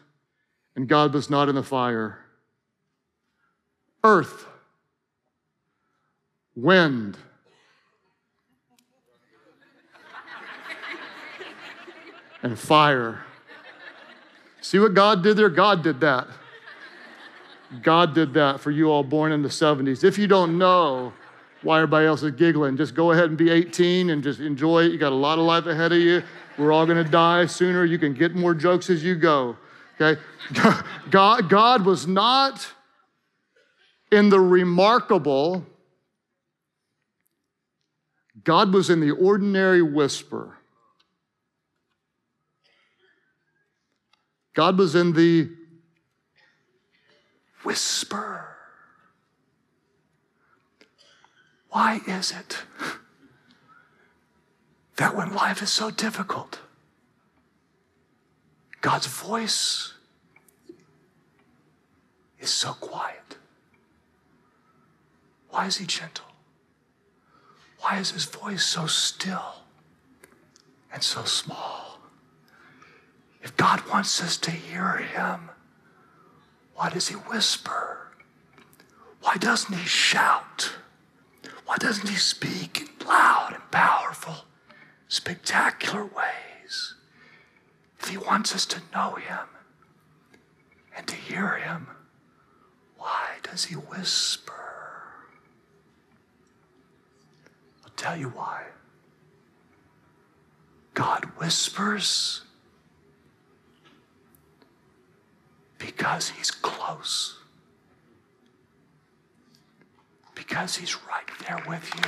and 0.74 0.88
God 0.88 1.14
was 1.14 1.30
not 1.30 1.48
in 1.48 1.54
the 1.54 1.62
fire. 1.62 2.18
Earth, 4.02 4.46
wind, 6.56 7.16
and 12.42 12.58
fire. 12.58 13.24
See 14.60 14.80
what 14.80 14.94
God 14.94 15.22
did 15.22 15.36
there? 15.36 15.48
God 15.48 15.84
did 15.84 16.00
that. 16.00 16.26
God 17.80 18.14
did 18.14 18.34
that 18.34 18.60
for 18.60 18.70
you 18.70 18.90
all 18.90 19.02
born 19.02 19.32
in 19.32 19.42
the 19.42 19.48
70s. 19.48 20.04
If 20.04 20.18
you 20.18 20.26
don't 20.26 20.58
know 20.58 21.12
why 21.62 21.78
everybody 21.78 22.06
else 22.06 22.22
is 22.22 22.32
giggling, 22.32 22.76
just 22.76 22.94
go 22.94 23.12
ahead 23.12 23.26
and 23.26 23.38
be 23.38 23.50
18 23.50 24.10
and 24.10 24.22
just 24.22 24.40
enjoy 24.40 24.84
it. 24.84 24.92
You 24.92 24.98
got 24.98 25.12
a 25.12 25.14
lot 25.14 25.38
of 25.38 25.44
life 25.44 25.66
ahead 25.66 25.92
of 25.92 25.98
you. 25.98 26.22
We're 26.58 26.72
all 26.72 26.84
going 26.84 27.02
to 27.02 27.10
die 27.10 27.46
sooner. 27.46 27.84
You 27.84 27.98
can 27.98 28.12
get 28.12 28.34
more 28.34 28.54
jokes 28.54 28.90
as 28.90 29.02
you 29.02 29.14
go. 29.14 29.56
Okay? 30.00 30.20
God, 31.10 31.48
God 31.48 31.86
was 31.86 32.06
not 32.06 32.66
in 34.10 34.28
the 34.28 34.40
remarkable, 34.40 35.64
God 38.44 38.74
was 38.74 38.90
in 38.90 39.00
the 39.00 39.12
ordinary 39.12 39.80
whisper. 39.80 40.58
God 44.54 44.76
was 44.76 44.94
in 44.94 45.14
the 45.14 45.48
whisper. 47.62 48.56
Why 51.70 52.00
is 52.06 52.32
it 52.32 52.64
that 54.96 55.16
when 55.16 55.34
life 55.34 55.62
is 55.62 55.70
so 55.70 55.90
difficult, 55.90 56.60
God's 58.80 59.06
voice 59.06 59.94
is 62.38 62.50
so 62.50 62.72
quiet? 62.74 63.36
Why 65.48 65.66
is 65.66 65.78
he 65.78 65.86
gentle? 65.86 66.26
Why 67.80 67.98
is 67.98 68.10
his 68.12 68.24
voice 68.26 68.64
so 68.64 68.86
still 68.86 69.54
and 70.92 71.02
so 71.02 71.24
small? 71.24 71.98
If 73.42 73.56
God 73.56 73.82
wants 73.88 74.22
us 74.22 74.36
to 74.38 74.50
hear 74.50 74.98
him, 74.98 75.50
why 76.82 76.90
does 76.90 77.06
he 77.06 77.14
whisper? 77.14 78.08
Why 79.20 79.36
doesn't 79.36 79.72
he 79.72 79.86
shout? 79.86 80.72
Why 81.64 81.76
doesn't 81.76 82.08
he 82.08 82.16
speak 82.16 82.80
in 82.80 83.06
loud 83.06 83.52
and 83.52 83.70
powerful, 83.70 84.46
spectacular 85.06 86.04
ways? 86.04 86.94
If 88.00 88.08
he 88.08 88.16
wants 88.16 88.52
us 88.52 88.66
to 88.66 88.82
know 88.92 89.14
him 89.14 89.46
and 90.96 91.06
to 91.06 91.14
hear 91.14 91.54
him, 91.54 91.86
why 92.96 93.36
does 93.44 93.66
he 93.66 93.76
whisper? 93.76 94.52
I'll 97.84 97.92
tell 97.94 98.16
you 98.16 98.30
why. 98.30 98.64
God 100.94 101.26
whispers 101.36 102.42
because 105.84 106.28
he's 106.30 106.50
close. 106.50 107.38
Because 110.34 110.76
he's 110.76 110.96
right 111.06 111.28
there 111.46 111.62
with 111.68 111.90
you. 111.94 112.02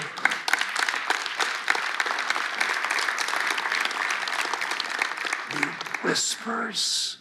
He 5.58 5.64
whispers 6.06 7.18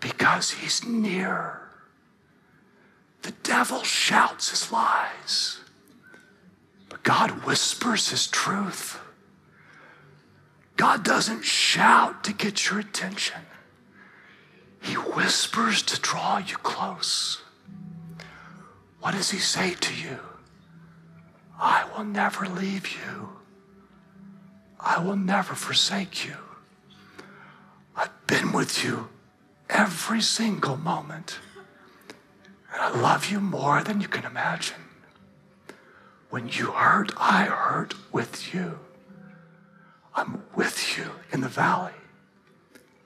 because 0.00 0.50
he's 0.50 0.84
near. 0.84 1.60
The 3.22 3.32
devil 3.42 3.82
shouts 3.82 4.50
his 4.50 4.70
lies, 4.70 5.58
but 6.88 7.02
God 7.02 7.44
whispers 7.44 8.10
his 8.10 8.28
truth. 8.28 9.00
God 10.76 11.02
doesn't 11.04 11.44
shout 11.44 12.22
to 12.24 12.32
get 12.32 12.70
your 12.70 12.78
attention. 12.78 13.40
He 14.86 14.94
whispers 14.94 15.82
to 15.82 16.00
draw 16.00 16.38
you 16.38 16.56
close. 16.58 17.42
What 19.00 19.14
does 19.14 19.32
he 19.32 19.38
say 19.38 19.74
to 19.74 19.92
you? 19.92 20.20
I 21.58 21.88
will 21.90 22.04
never 22.04 22.46
leave 22.46 22.86
you. 22.92 23.30
I 24.78 25.00
will 25.00 25.16
never 25.16 25.54
forsake 25.54 26.24
you. 26.24 26.36
I've 27.96 28.26
been 28.28 28.52
with 28.52 28.84
you 28.84 29.08
every 29.68 30.20
single 30.20 30.76
moment. 30.76 31.40
And 32.72 32.80
I 32.80 33.00
love 33.00 33.28
you 33.28 33.40
more 33.40 33.82
than 33.82 34.00
you 34.00 34.06
can 34.06 34.24
imagine. 34.24 34.84
When 36.30 36.46
you 36.46 36.70
hurt, 36.70 37.10
I 37.16 37.46
hurt 37.46 37.94
with 38.12 38.54
you. 38.54 38.78
I'm 40.14 40.44
with 40.54 40.96
you 40.96 41.10
in 41.32 41.40
the 41.40 41.48
valley. 41.48 41.98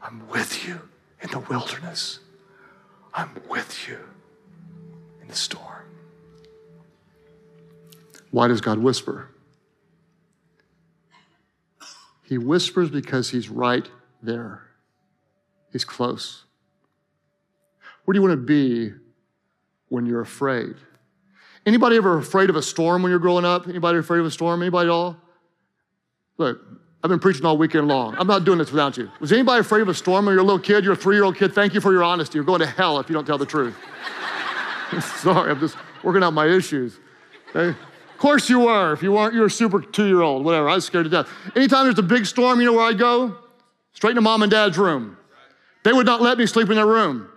I'm 0.03 0.29
with 0.29 0.69
you 0.69 0.90
in 1.23 1.31
the 1.31 1.39
wilderness. 1.41 2.21
I'm 3.13 3.31
with 3.49 3.89
you 3.89 3.99
in 5.21 5.29
the 5.29 5.35
storm. 5.35 5.85
Why 8.31 8.49
does 8.49 8.61
God 8.61 8.79
whisper? 8.79 9.29
He 12.25 12.39
whispers 12.39 12.91
because 12.91 13.31
he's 13.31 13.49
right 13.49 13.89
there. 14.23 14.63
He's 15.73 15.85
close. 15.85 16.45
Where 18.05 18.13
do 18.13 18.19
you 18.19 18.23
want 18.23 18.33
to 18.33 18.45
be 18.45 18.95
when 19.89 20.07
you're 20.07 20.21
afraid? 20.21 20.77
Anybody 21.67 21.97
ever 21.97 22.17
afraid 22.19 22.49
of 22.49 22.57
a 22.57 22.63
storm 22.63 23.03
when 23.03 23.11
you're 23.11 23.19
growing 23.19 23.45
up? 23.45 23.69
Anybody 23.69 23.99
afraid 23.99 24.21
of 24.21 24.27
a 24.27 24.31
storm? 24.31 24.63
Anybody 24.63 24.89
at 24.89 24.93
all? 24.93 25.17
Look, 26.39 26.61
I've 27.03 27.09
been 27.09 27.19
preaching 27.19 27.47
all 27.47 27.57
weekend 27.57 27.89
long. 27.89 28.15
I'm 28.19 28.27
not 28.27 28.45
doing 28.45 28.59
this 28.59 28.71
without 28.71 28.99
you. 28.99 29.11
Was 29.21 29.33
anybody 29.33 29.61
afraid 29.61 29.81
of 29.81 29.89
a 29.89 29.95
storm 29.95 30.27
when 30.27 30.35
you're 30.35 30.43
a 30.43 30.47
little 30.47 30.59
kid? 30.59 30.85
You're 30.85 30.93
a 30.93 30.97
three 30.97 31.17
year 31.17 31.25
old 31.25 31.37
kid. 31.37 31.55
Thank 31.55 31.73
you 31.73 31.81
for 31.81 31.93
your 31.93 32.03
honesty. 32.03 32.37
You're 32.37 32.45
going 32.45 32.61
to 32.61 32.67
hell 32.67 32.99
if 32.99 33.09
you 33.09 33.15
don't 33.15 33.27
tell 33.27 33.39
the 33.39 33.47
truth. 33.47 33.75
Sorry, 35.17 35.51
I'm 35.51 35.61
just 35.61 35.77
working 36.03 36.23
out 36.23 36.35
my 36.35 36.47
issues. 36.47 36.99
Okay? 37.51 37.71
Of 37.71 38.19
course 38.19 38.51
you 38.51 38.61
were. 38.61 38.93
If 38.93 39.03
you 39.03 39.13
weren't, 39.13 39.35
you're 39.35 39.47
a 39.47 39.51
super 39.51 39.81
two 39.81 40.07
year 40.07 40.21
old, 40.21 40.45
whatever. 40.45 40.69
I 40.69 40.75
was 40.75 40.85
scared 40.85 41.05
to 41.05 41.11
death. 41.11 41.29
Anytime 41.57 41.87
there's 41.87 41.99
a 41.99 42.03
big 42.03 42.27
storm, 42.27 42.61
you 42.61 42.67
know 42.67 42.75
where 42.75 42.85
I 42.85 42.93
go? 42.93 43.35
Straight 43.95 44.15
to 44.15 44.21
mom 44.21 44.43
and 44.43 44.51
dad's 44.51 44.77
room. 44.77 45.17
They 45.85 45.95
would 45.95 46.07
not 46.07 46.21
let 46.21 46.37
me 46.37 46.45
sleep 46.45 46.69
in 46.69 46.77
their 46.77 46.87
room. 46.87 47.31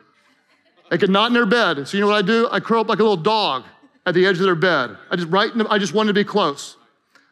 They 0.92 0.98
could 0.98 1.10
not 1.10 1.28
in 1.28 1.34
their 1.34 1.46
bed. 1.46 1.88
So 1.88 1.96
you 1.96 2.02
know 2.02 2.08
what 2.08 2.18
I 2.18 2.22
do? 2.22 2.50
I 2.52 2.60
curl 2.60 2.82
up 2.82 2.90
like 2.90 3.00
a 3.00 3.04
little 3.04 3.16
dog 3.16 3.64
at 4.06 4.14
the 4.14 4.26
edge 4.26 4.38
of 4.40 4.44
their 4.44 4.56
bed. 4.56 4.98
I 5.10 5.16
just 5.16 5.30
right. 5.30 5.56
The, 5.56 5.66
I 5.70 5.80
just 5.80 5.94
wanted 5.94 6.10
to 6.10 6.14
be 6.14 6.26
close. 6.26 6.76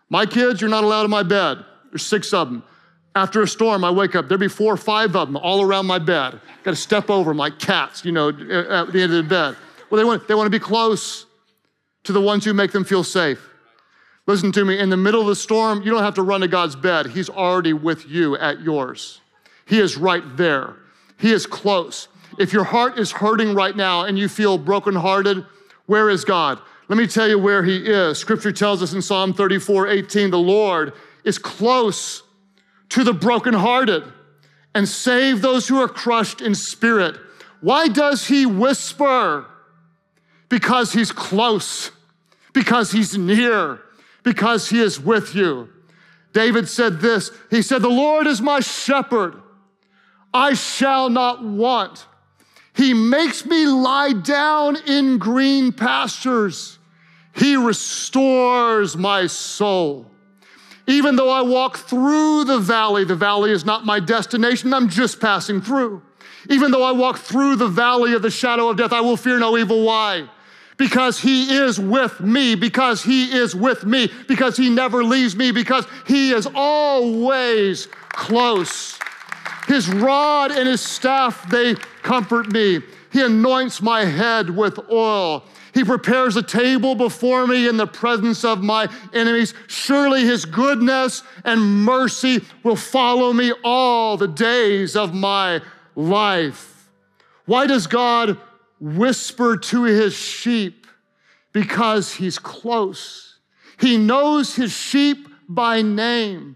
My 0.10 0.26
kids, 0.26 0.62
you're 0.62 0.70
not 0.70 0.86
allowed 0.86 1.04
in 1.04 1.12
my 1.12 1.24
bed. 1.24 1.66
There's 1.92 2.06
six 2.06 2.34
of 2.34 2.50
them. 2.50 2.64
After 3.14 3.42
a 3.42 3.48
storm, 3.48 3.84
I 3.84 3.92
wake 3.92 4.16
up, 4.16 4.28
there'd 4.28 4.40
be 4.40 4.48
four 4.48 4.74
or 4.74 4.78
five 4.78 5.16
of 5.16 5.28
them 5.28 5.36
all 5.36 5.62
around 5.62 5.86
my 5.86 6.00
bed. 6.00 6.40
Got 6.64 6.72
to 6.72 6.76
step 6.78 7.10
over 7.10 7.32
them 7.32 7.38
like 7.38 7.60
cats, 7.60 8.06
you 8.06 8.12
know, 8.12 8.30
at 8.30 8.94
the 8.94 9.02
end 9.02 9.12
of 9.14 9.24
the 9.24 9.24
bed. 9.24 9.58
Well, 9.90 9.98
they 9.98 10.06
want, 10.06 10.28
they 10.28 10.34
want 10.34 10.46
to 10.46 10.52
be 10.52 10.64
close 10.64 11.26
to 12.04 12.14
the 12.14 12.22
ones 12.22 12.46
who 12.46 12.54
make 12.54 12.72
them 12.72 12.86
feel 12.86 13.04
safe. 13.04 13.50
Listen 14.28 14.52
to 14.54 14.64
me, 14.64 14.80
in 14.80 14.90
the 14.90 14.98
middle 14.98 15.20
of 15.22 15.28
the 15.28 15.36
storm, 15.36 15.82
you 15.82 15.92
don't 15.92 16.04
have 16.04 16.16
to 16.16 16.22
run 16.22 16.42
to 16.42 16.48
God's 16.48 16.76
bed. 16.76 17.08
He's 17.08 17.30
already 17.30 17.74
with 17.74 18.08
you 18.08 18.38
at 18.38 18.62
yours. 18.62 19.20
He 19.66 19.80
is 19.80 19.98
right 19.98 20.24
there. 20.38 20.76
He 21.20 21.32
is 21.32 21.46
close. 21.46 22.08
If 22.40 22.54
your 22.54 22.64
heart 22.64 22.98
is 22.98 23.12
hurting 23.12 23.54
right 23.54 23.76
now 23.76 24.06
and 24.06 24.18
you 24.18 24.30
feel 24.30 24.58
brokenhearted, 24.58 25.46
where 25.86 26.10
is 26.10 26.24
God? 26.24 26.60
Let 26.88 26.98
me 26.98 27.08
tell 27.08 27.28
you 27.28 27.40
where 27.40 27.64
He 27.64 27.78
is. 27.78 28.18
Scripture 28.18 28.52
tells 28.52 28.82
us 28.82 28.94
in 28.94 29.02
Psalm 29.02 29.34
34 29.34 29.88
18, 29.88 30.30
the 30.30 30.38
Lord 30.38 30.94
is 31.24 31.38
close 31.38 32.24
to 32.90 33.04
the 33.04 33.14
brokenhearted 33.14 34.04
and 34.74 34.88
save 34.88 35.42
those 35.42 35.68
who 35.68 35.82
are 35.82 35.88
crushed 35.88 36.42
in 36.42 36.56
spirit. 36.56 37.18
Why 37.62 37.88
does 37.88 38.28
he 38.28 38.46
whisper? 38.46 39.46
Because 40.50 40.94
he's 40.94 41.12
close, 41.12 41.92
because 42.54 42.92
he's 42.92 43.18
near, 43.18 43.80
because 44.24 44.70
he 44.70 44.82
is 44.82 45.00
with 45.00 45.36
you. 45.36 45.70
David 46.34 46.68
said 46.68 47.00
this 47.00 47.32
He 47.50 47.62
said, 47.62 47.82
The 47.82 47.90
Lord 47.90 48.28
is 48.28 48.42
my 48.42 48.60
shepherd, 48.60 49.42
I 50.34 50.54
shall 50.54 51.10
not 51.10 51.44
want. 51.44 52.06
He 52.74 52.94
makes 52.94 53.46
me 53.46 53.66
lie 53.66 54.14
down 54.14 54.78
in 54.88 55.18
green 55.18 55.74
pastures. 55.74 56.80
He 57.36 57.56
restores 57.56 58.96
my 58.98 59.28
soul. 59.28 60.11
Even 60.88 61.16
though 61.16 61.30
I 61.30 61.42
walk 61.42 61.78
through 61.78 62.46
the 62.46 62.60
valley, 62.60 63.04
the 63.04 63.16
valley 63.16 63.52
is 63.52 63.66
not 63.66 63.86
my 63.86 64.00
destination, 64.00 64.74
I'm 64.74 64.90
just 64.90 65.20
passing 65.20 65.62
through. 65.62 66.02
Even 66.50 66.72
though 66.72 66.84
I 66.84 66.92
walk 66.92 67.18
through 67.18 67.58
the 67.58 67.68
valley 67.68 68.14
of 68.14 68.22
the 68.22 68.32
shadow 68.32 68.70
of 68.70 68.78
death, 68.78 68.92
I 68.92 69.02
will 69.02 69.18
fear 69.18 69.38
no 69.38 69.58
evil. 69.58 69.84
Why? 69.84 70.28
because 70.82 71.20
he 71.20 71.54
is 71.54 71.80
with 71.80 72.20
me, 72.22 72.56
because 72.56 73.04
he 73.04 73.32
is 73.32 73.56
with 73.56 73.86
me, 73.86 74.12
because 74.28 74.58
he 74.58 74.68
never 74.68 75.04
leaves 75.04 75.36
me, 75.36 75.52
because 75.52 75.86
he 76.08 76.32
is 76.32 76.48
always 76.56 77.88
close. 78.10 78.98
His 79.68 79.88
rod 79.90 80.50
and 80.50 80.68
his 80.68 80.82
staff, 80.82 81.48
they 81.52 81.76
comfort 82.02 82.52
me. 82.52 82.80
He 83.12 83.22
anoints 83.22 83.80
my 83.80 84.06
head 84.06 84.50
with 84.50 84.80
oil. 84.90 85.46
He 85.74 85.84
prepares 85.84 86.36
a 86.36 86.44
table 86.44 86.96
before 86.96 87.48
me 87.48 87.68
in 87.68 87.78
the 87.78 87.88
presence 87.88 88.44
of 88.44 88.62
my 88.62 88.90
enemies. 89.14 89.54
Surely 89.68 90.26
his 90.26 90.46
goodness 90.46 91.24
and 91.46 91.84
mercy 91.84 92.44
will 92.64 92.76
follow 92.76 93.32
me 93.32 93.54
all 93.64 94.18
the 94.18 94.28
days 94.28 94.96
of 94.96 95.14
my 95.14 95.62
life. 95.96 96.90
Why 97.46 97.68
does 97.68 97.88
God 97.88 98.38
whisper 98.80 99.58
to 99.58 99.84
his 99.84 100.14
sheep? 100.14 100.88
Because 101.54 102.14
he's 102.14 102.40
close. 102.40 103.40
He 103.80 103.98
knows 103.98 104.56
his 104.56 104.72
sheep 104.72 105.28
by 105.50 105.82
name, 105.82 106.56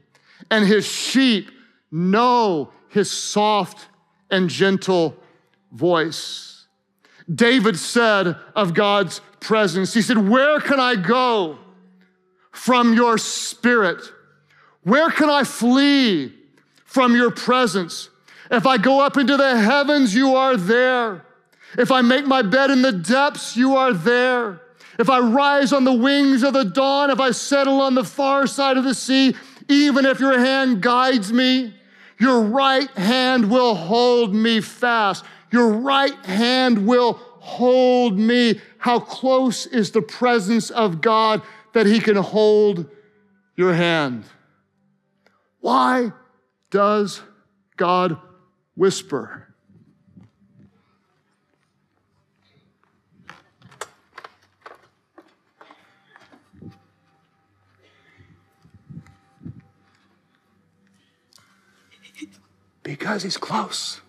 and 0.49 0.65
his 0.65 0.86
sheep 0.86 1.51
know 1.91 2.71
his 2.88 3.12
soft 3.12 3.88
and 4.30 4.49
gentle 4.49 5.17
voice. 5.71 6.55
David 7.34 7.78
said 7.78 8.36
of 8.56 8.74
God's 8.74 9.22
presence, 9.40 9.94
He 9.94 10.02
said, 10.02 10.18
Where 10.18 10.60
can 10.60 10.80
I 10.80 10.96
go 10.96 11.60
from 12.52 12.94
your 12.94 13.18
spirit? 13.18 14.02
Where 14.84 15.10
can 15.10 15.30
I 15.30 15.44
flee 15.44 16.34
from 16.86 17.16
your 17.16 17.32
presence? 17.32 18.10
If 18.52 18.68
I 18.68 18.78
go 18.78 19.02
up 19.02 19.18
into 19.18 19.38
the 19.38 19.58
heavens, 19.58 20.14
you 20.14 20.36
are 20.36 20.56
there. 20.56 21.26
If 21.78 21.92
I 21.92 22.02
make 22.02 22.26
my 22.26 22.42
bed 22.42 22.70
in 22.70 22.82
the 22.82 22.92
depths, 22.92 23.58
you 23.58 23.76
are 23.76 23.94
there. 23.94 24.62
If 24.98 25.10
I 25.10 25.20
rise 25.20 25.74
on 25.74 25.84
the 25.84 25.94
wings 25.94 26.44
of 26.44 26.54
the 26.54 26.64
dawn, 26.64 27.10
if 27.10 27.20
I 27.20 27.32
settle 27.32 27.82
on 27.82 27.96
the 27.96 28.04
far 28.04 28.48
side 28.48 28.78
of 28.78 28.84
the 28.84 28.94
sea, 28.94 29.36
even 29.68 30.06
if 30.06 30.20
your 30.20 30.40
hand 30.40 30.82
guides 30.82 31.34
me, 31.34 31.74
your 32.20 32.42
right 32.44 32.90
hand 32.92 33.50
will 33.50 33.76
hold 33.76 34.34
me 34.34 34.62
fast. 34.62 35.26
Your 35.56 35.70
right 35.70 36.26
hand 36.26 36.86
will 36.86 37.13
hold 37.13 38.20
me. 38.20 38.60
How 38.78 39.00
close 39.00 39.65
is 39.65 39.91
the 39.91 40.02
presence 40.02 40.70
of 40.70 41.00
God 41.00 41.44
that 41.72 41.86
He 41.86 42.02
can 42.02 42.18
hold 42.18 42.89
your 43.56 43.74
hand? 43.74 44.26
Why 45.62 46.12
does 46.72 47.22
God 47.78 48.18
whisper? 48.76 49.48
Because 62.84 63.24
He's 63.24 63.38
close. 63.38 64.02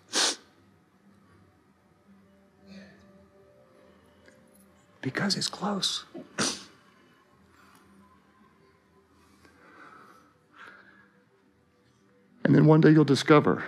Because 5.07 5.35
he's 5.35 5.47
close. 5.47 6.03
And 12.43 12.53
then 12.53 12.65
one 12.65 12.81
day 12.81 12.89
you'll 12.89 13.05
discover 13.05 13.63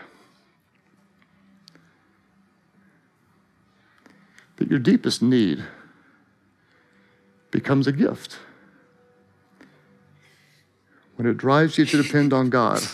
that 4.58 4.69
your 4.69 4.80
deepest 4.80 5.21
need 5.21 5.63
becomes 7.52 7.88
a 7.88 7.93
gift 7.93 8.38
when 11.15 11.25
it 11.25 11.38
drives 11.38 11.78
you 11.78 11.86
to 11.86 12.04
depend 12.04 12.34
on 12.34 12.49
God. 12.49 12.84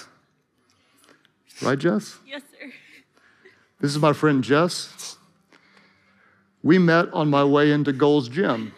Right, 1.62 1.80
Jess? 1.80 2.18
Yes, 2.28 2.42
sir. 2.52 2.70
This 3.80 3.92
is 3.92 3.98
my 3.98 4.12
friend 4.12 4.44
Jess. 4.44 5.15
We 6.66 6.80
met 6.80 7.14
on 7.14 7.30
my 7.30 7.44
way 7.44 7.72
into 7.72 7.94
Gold's 7.94 8.28
Gym. 8.28 8.74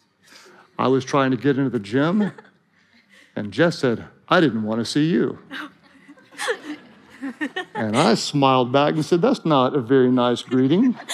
I 0.78 0.88
was 0.88 1.02
trying 1.02 1.30
to 1.30 1.38
get 1.38 1.56
into 1.56 1.70
the 1.70 1.80
gym, 1.80 2.30
and 3.34 3.52
Jess 3.52 3.78
said, 3.78 4.04
I 4.28 4.38
didn't 4.38 4.64
want 4.64 4.80
to 4.80 4.84
see 4.84 5.10
you. 5.10 5.38
And 7.74 7.96
I 7.96 8.14
smiled 8.14 8.72
back 8.72 8.94
and 8.94 9.04
said, 9.04 9.20
That's 9.20 9.44
not 9.44 9.74
a 9.74 9.80
very 9.80 10.10
nice 10.10 10.42
greeting. 10.42 10.96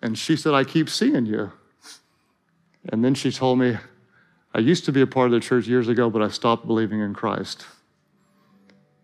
And 0.00 0.18
she 0.18 0.36
said, 0.36 0.52
I 0.52 0.64
keep 0.64 0.90
seeing 0.90 1.24
you. 1.24 1.50
And 2.90 3.02
then 3.02 3.14
she 3.14 3.32
told 3.32 3.58
me, 3.58 3.78
I 4.52 4.58
used 4.58 4.84
to 4.84 4.92
be 4.92 5.00
a 5.00 5.06
part 5.06 5.26
of 5.28 5.32
the 5.32 5.40
church 5.40 5.66
years 5.66 5.88
ago, 5.88 6.10
but 6.10 6.20
I 6.20 6.28
stopped 6.28 6.66
believing 6.66 7.00
in 7.00 7.14
Christ. 7.14 7.64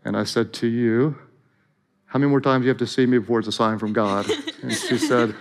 And 0.05 0.15
I 0.15 0.25
said, 0.25 0.53
To 0.55 0.67
you, 0.67 1.17
how 2.11 2.19
many 2.19 2.29
more 2.29 2.41
times 2.41 2.63
do 2.63 2.65
you 2.65 2.71
have 2.71 2.79
to 2.79 2.89
see 2.89 3.07
me 3.07 3.19
before 3.19 3.39
it's 3.39 3.47
a 3.47 3.53
sign 3.53 3.79
from 3.79 3.93
God? 3.93 4.27
And 4.63 4.75
she 4.75 4.99
said, 4.99 5.35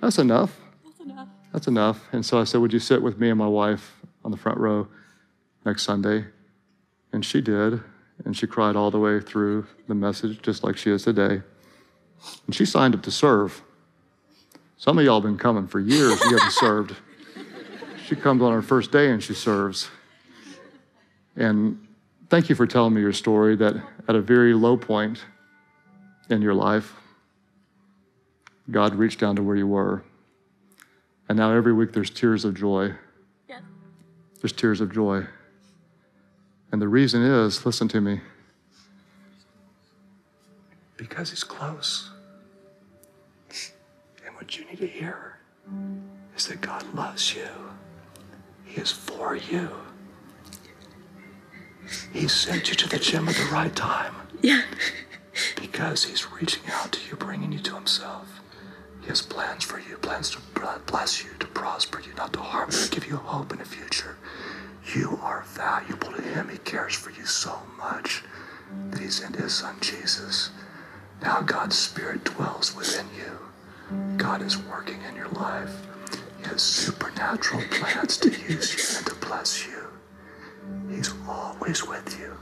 That's 0.00 0.18
enough. 0.18 0.58
That's 0.82 1.00
enough. 1.00 1.28
That's 1.52 1.66
enough. 1.66 2.08
And 2.12 2.24
so 2.24 2.40
I 2.40 2.44
said, 2.44 2.62
Would 2.62 2.72
you 2.72 2.78
sit 2.78 3.02
with 3.02 3.18
me 3.18 3.28
and 3.28 3.38
my 3.38 3.46
wife 3.46 4.00
on 4.24 4.30
the 4.30 4.36
front 4.38 4.56
row 4.56 4.88
next 5.66 5.82
Sunday? 5.82 6.24
And 7.12 7.22
she 7.22 7.42
did. 7.42 7.82
And 8.24 8.34
she 8.34 8.46
cried 8.46 8.76
all 8.76 8.90
the 8.90 8.98
way 8.98 9.20
through 9.20 9.66
the 9.88 9.94
message, 9.94 10.40
just 10.40 10.64
like 10.64 10.78
she 10.78 10.90
is 10.90 11.02
today. 11.02 11.42
And 12.46 12.54
she 12.54 12.64
signed 12.64 12.94
up 12.94 13.02
to 13.02 13.10
serve. 13.10 13.60
Some 14.78 14.98
of 14.98 15.04
y'all 15.04 15.20
been 15.20 15.36
coming 15.36 15.66
for 15.66 15.80
years, 15.80 16.18
you 16.24 16.38
haven't 16.38 16.52
served. 16.52 16.96
She 18.06 18.16
comes 18.16 18.42
on 18.42 18.52
her 18.52 18.62
first 18.62 18.90
day 18.90 19.10
and 19.10 19.22
she 19.22 19.32
serves. 19.32 19.88
And 21.34 21.86
thank 22.28 22.50
you 22.50 22.54
for 22.54 22.66
telling 22.66 22.92
me 22.92 23.00
your 23.00 23.12
story 23.12 23.56
that 23.56 23.74
at 24.06 24.14
a 24.14 24.20
very 24.20 24.52
low 24.52 24.76
point 24.76 25.24
in 26.32 26.42
your 26.42 26.54
life, 26.54 26.94
God 28.70 28.94
reached 28.94 29.20
down 29.20 29.36
to 29.36 29.42
where 29.42 29.56
you 29.56 29.66
were. 29.66 30.02
And 31.28 31.38
now 31.38 31.52
every 31.52 31.72
week 31.72 31.92
there's 31.92 32.10
tears 32.10 32.44
of 32.44 32.54
joy. 32.54 32.94
Yes. 33.48 33.62
There's 34.40 34.52
tears 34.52 34.80
of 34.80 34.92
joy. 34.92 35.26
And 36.72 36.80
the 36.80 36.88
reason 36.88 37.22
is 37.22 37.64
listen 37.64 37.86
to 37.88 38.00
me 38.00 38.20
because 40.96 41.30
He's 41.30 41.44
close. 41.44 42.10
And 44.24 44.34
what 44.36 44.56
you 44.56 44.64
need 44.66 44.78
to 44.78 44.86
hear 44.86 45.38
is 46.36 46.46
that 46.46 46.60
God 46.60 46.84
loves 46.94 47.34
you, 47.34 47.48
He 48.64 48.80
is 48.80 48.90
for 48.90 49.36
you. 49.36 49.68
He 52.12 52.26
sent 52.28 52.68
you 52.68 52.74
to 52.76 52.88
the 52.88 52.98
gym 52.98 53.28
at 53.28 53.34
the 53.34 53.48
right 53.52 53.74
time 53.74 54.14
Yeah. 54.40 54.62
Because 55.56 56.04
he's 56.04 56.30
reaching 56.30 56.62
out 56.70 56.92
to 56.92 57.00
you, 57.08 57.16
bringing 57.16 57.52
you 57.52 57.58
to 57.60 57.74
himself. 57.74 58.40
He 59.00 59.08
has 59.08 59.22
plans 59.22 59.64
for 59.64 59.78
you, 59.80 59.96
plans 59.96 60.30
to 60.30 60.38
bless 60.86 61.24
you, 61.24 61.30
to 61.40 61.46
prosper 61.48 62.00
you, 62.00 62.14
not 62.14 62.32
to 62.34 62.40
harm 62.40 62.70
you, 62.70 62.78
to 62.78 62.90
give 62.90 63.06
you 63.06 63.16
hope 63.16 63.52
in 63.52 63.58
the 63.58 63.64
future. 63.64 64.16
You 64.94 65.18
are 65.22 65.44
valuable 65.48 66.12
to 66.12 66.22
him. 66.22 66.48
He 66.48 66.58
cares 66.58 66.94
for 66.94 67.10
you 67.10 67.24
so 67.26 67.58
much 67.78 68.22
that 68.90 69.00
he 69.00 69.08
sent 69.08 69.36
his 69.36 69.54
son 69.54 69.76
Jesus. 69.80 70.50
Now 71.22 71.40
God's 71.40 71.76
spirit 71.76 72.24
dwells 72.24 72.74
within 72.76 73.06
you. 73.16 74.16
God 74.16 74.42
is 74.42 74.56
working 74.56 75.00
in 75.08 75.16
your 75.16 75.28
life. 75.28 75.74
He 76.38 76.44
has 76.48 76.62
supernatural 76.62 77.62
plans 77.70 78.16
to 78.18 78.28
use 78.30 78.74
you 78.74 78.98
and 78.98 79.06
to 79.06 79.26
bless 79.26 79.66
you. 79.66 79.86
He's 80.90 81.12
always 81.28 81.86
with 81.86 82.18
you. 82.18 82.36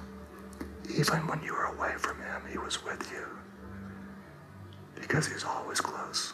Even 0.98 1.26
when 1.26 1.42
you 1.42 1.52
were 1.52 1.64
away 1.64 1.92
from 1.98 2.20
him, 2.20 2.42
he 2.50 2.58
was 2.58 2.84
with 2.84 3.10
you. 3.12 3.26
Because 5.00 5.26
he's 5.26 5.44
always 5.44 5.80
close. 5.80 6.32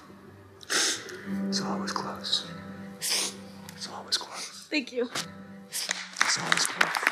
He's 1.46 1.60
always 1.60 1.92
close. 1.92 2.46
He's 2.98 3.88
always 3.94 4.16
close. 4.16 4.66
Thank 4.70 4.92
you. 4.92 5.08
He's 5.68 6.38
always 6.42 6.66
close. 6.66 7.06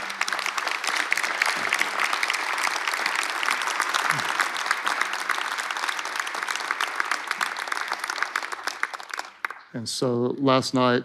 And 9.74 9.88
so 9.88 10.37
last 10.38 10.72
night, 10.72 11.02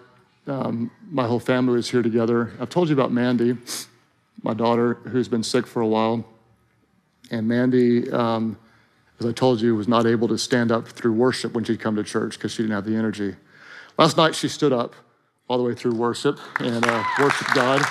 um, 0.48 0.92
my 1.10 1.26
whole 1.26 1.40
family 1.40 1.74
was 1.76 1.90
here 1.90 2.04
together. 2.04 2.52
I've 2.60 2.70
told 2.70 2.88
you 2.88 2.94
about 2.94 3.12
Mandy, 3.12 3.58
my 4.44 4.54
daughter, 4.54 4.96
who's 5.06 5.28
been 5.28 5.44
sick 5.44 5.68
for 5.68 5.82
a 5.82 5.88
while. 5.88 6.26
And 7.32 7.48
Mandy, 7.48 8.10
um, 8.12 8.58
as 9.20 9.26
I 9.26 9.32
told 9.32 9.62
you, 9.62 9.76
was 9.76 9.88
not 9.88 10.06
able 10.06 10.28
to 10.30 10.38
stand 10.38 10.72
up 10.72 10.88
through 10.88 11.14
worship 11.14 11.54
when 11.54 11.64
she'd 11.64 11.80
come 11.80 11.96
to 11.96 12.04
church 12.04 12.38
because 12.38 12.52
she 12.52 12.64
didn't 12.64 12.76
have 12.76 12.86
the 12.86 12.96
energy. 12.96 13.36
Last 13.98 14.18
night, 14.18 14.34
she 14.36 14.48
stood 14.48 14.72
up 14.72 14.96
all 15.48 15.58
the 15.58 15.64
way 15.64 15.76
through 15.76 15.96
worship 15.96 16.40
and 16.60 16.86
uh, 16.86 17.04
worshiped 17.20 17.54
God. 17.54 17.82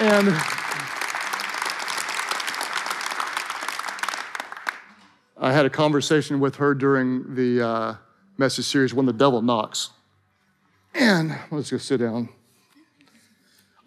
And 0.00 0.28
I 5.40 5.52
had 5.52 5.66
a 5.66 5.70
conversation 5.70 6.40
with 6.40 6.56
her 6.56 6.74
during 6.74 7.34
the 7.34 7.66
uh, 7.66 7.94
message 8.36 8.66
series, 8.66 8.94
When 8.94 9.06
the 9.06 9.12
Devil 9.12 9.42
Knocks. 9.42 9.90
And 10.94 11.36
let's 11.50 11.70
go 11.70 11.78
sit 11.78 11.98
down. 11.98 12.28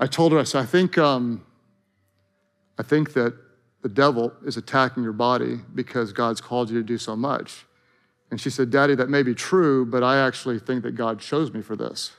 I 0.02 0.08
told 0.08 0.32
her, 0.32 0.40
I 0.40 0.44
said, 0.44 0.62
I 0.62 0.66
think, 0.66 0.98
um, 0.98 1.46
I 2.80 2.84
think 2.84 3.14
that 3.14 3.36
the 3.84 3.90
devil 3.90 4.34
is 4.44 4.58
attacking 4.58 5.04
your 5.04 5.14
body 5.14 5.60
because 5.76 6.12
God's 6.12 6.42
called 6.42 6.72
you 6.72 6.80
to 6.80 6.84
do 6.84 6.98
so 6.98 7.16
much. 7.16 7.66
And 8.32 8.42
she 8.42 8.50
said, 8.50 8.72
Daddy, 8.72 8.96
that 8.96 9.10
may 9.10 9.22
be 9.22 9.36
true, 9.36 9.86
but 9.86 10.04
I 10.04 10.26
actually 10.26 10.58
think 10.58 10.82
that 10.84 10.94
God 10.94 11.20
chose 11.20 11.54
me 11.54 11.62
for 11.62 11.76
this. 11.76 12.12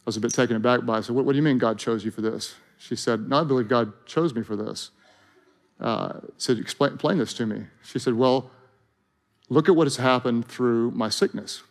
I 0.00 0.02
was 0.04 0.18
a 0.18 0.20
bit 0.20 0.34
taken 0.34 0.56
aback 0.56 0.84
by 0.84 0.96
it. 0.96 0.98
I 0.98 1.00
said, 1.00 1.16
What, 1.16 1.24
what 1.24 1.32
do 1.32 1.36
you 1.38 1.42
mean 1.42 1.56
God 1.56 1.78
chose 1.78 2.04
you 2.04 2.10
for 2.10 2.20
this? 2.20 2.54
She 2.76 2.96
said, 2.96 3.30
No, 3.30 3.40
I 3.40 3.44
believe 3.44 3.68
God 3.68 3.92
chose 4.04 4.34
me 4.34 4.42
for 4.42 4.54
this. 4.54 4.90
Uh, 5.80 6.20
said, 6.36 6.58
explain, 6.58 6.92
explain 6.92 7.18
this 7.18 7.32
to 7.34 7.46
me. 7.46 7.64
She 7.82 7.98
said, 7.98 8.12
Well, 8.12 8.50
look 9.48 9.70
at 9.70 9.76
what 9.76 9.86
has 9.86 9.96
happened 9.96 10.46
through 10.46 10.90
my 10.90 11.08
sickness. 11.08 11.62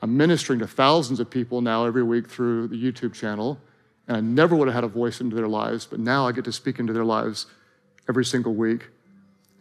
I'm 0.00 0.16
ministering 0.16 0.58
to 0.60 0.66
thousands 0.66 1.20
of 1.20 1.28
people 1.28 1.60
now 1.60 1.84
every 1.84 2.02
week 2.02 2.28
through 2.28 2.68
the 2.68 2.76
YouTube 2.76 3.12
channel, 3.12 3.60
and 4.12 4.18
I 4.18 4.20
never 4.20 4.54
would 4.54 4.68
have 4.68 4.74
had 4.74 4.84
a 4.84 4.88
voice 4.88 5.22
into 5.22 5.34
their 5.34 5.48
lives, 5.48 5.86
but 5.86 5.98
now 5.98 6.28
I 6.28 6.32
get 6.32 6.44
to 6.44 6.52
speak 6.52 6.78
into 6.78 6.92
their 6.92 7.04
lives 7.04 7.46
every 8.10 8.26
single 8.26 8.54
week. 8.54 8.88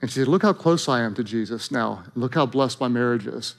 And 0.01 0.11
she 0.11 0.19
said, 0.19 0.27
Look 0.27 0.41
how 0.41 0.51
close 0.51 0.89
I 0.89 1.01
am 1.01 1.13
to 1.15 1.23
Jesus 1.23 1.71
now. 1.71 2.03
Look 2.15 2.35
how 2.35 2.45
blessed 2.45 2.81
my 2.81 2.89
marriage 2.89 3.27
is. 3.27 3.55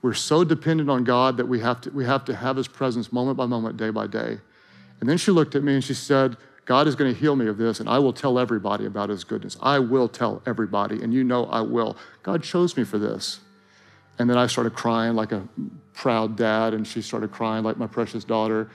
We're 0.00 0.14
so 0.14 0.42
dependent 0.42 0.90
on 0.90 1.04
God 1.04 1.36
that 1.36 1.46
we 1.46 1.60
have 1.60 1.80
to, 1.82 1.90
we 1.90 2.04
have, 2.06 2.24
to 2.24 2.34
have 2.34 2.56
His 2.56 2.66
presence 2.66 3.12
moment 3.12 3.36
by 3.36 3.46
moment, 3.46 3.76
day 3.76 3.90
by 3.90 4.08
day. 4.08 4.38
And 4.98 5.08
then 5.08 5.16
she 5.16 5.30
looked 5.30 5.54
at 5.54 5.62
me 5.62 5.74
and 5.74 5.84
she 5.84 5.94
said, 5.94 6.36
God 6.64 6.88
is 6.88 6.96
going 6.96 7.14
to 7.14 7.18
heal 7.18 7.36
me 7.36 7.46
of 7.46 7.56
this, 7.56 7.78
and 7.78 7.88
I 7.88 8.00
will 8.00 8.12
tell 8.12 8.36
everybody 8.36 8.86
about 8.86 9.10
His 9.10 9.22
goodness. 9.22 9.56
I 9.62 9.78
will 9.78 10.08
tell 10.08 10.42
everybody, 10.44 11.02
and 11.02 11.14
you 11.14 11.22
know 11.22 11.46
I 11.46 11.60
will. 11.60 11.96
God 12.24 12.42
chose 12.42 12.76
me 12.76 12.82
for 12.82 12.98
this. 12.98 13.38
And 14.18 14.28
then 14.28 14.38
I 14.38 14.48
started 14.48 14.74
crying 14.74 15.14
like 15.14 15.30
a 15.30 15.46
proud 15.94 16.36
dad, 16.36 16.74
and 16.74 16.84
she 16.84 17.00
started 17.00 17.30
crying 17.30 17.62
like 17.62 17.76
my 17.76 17.86
precious 17.86 18.24
daughter. 18.24 18.70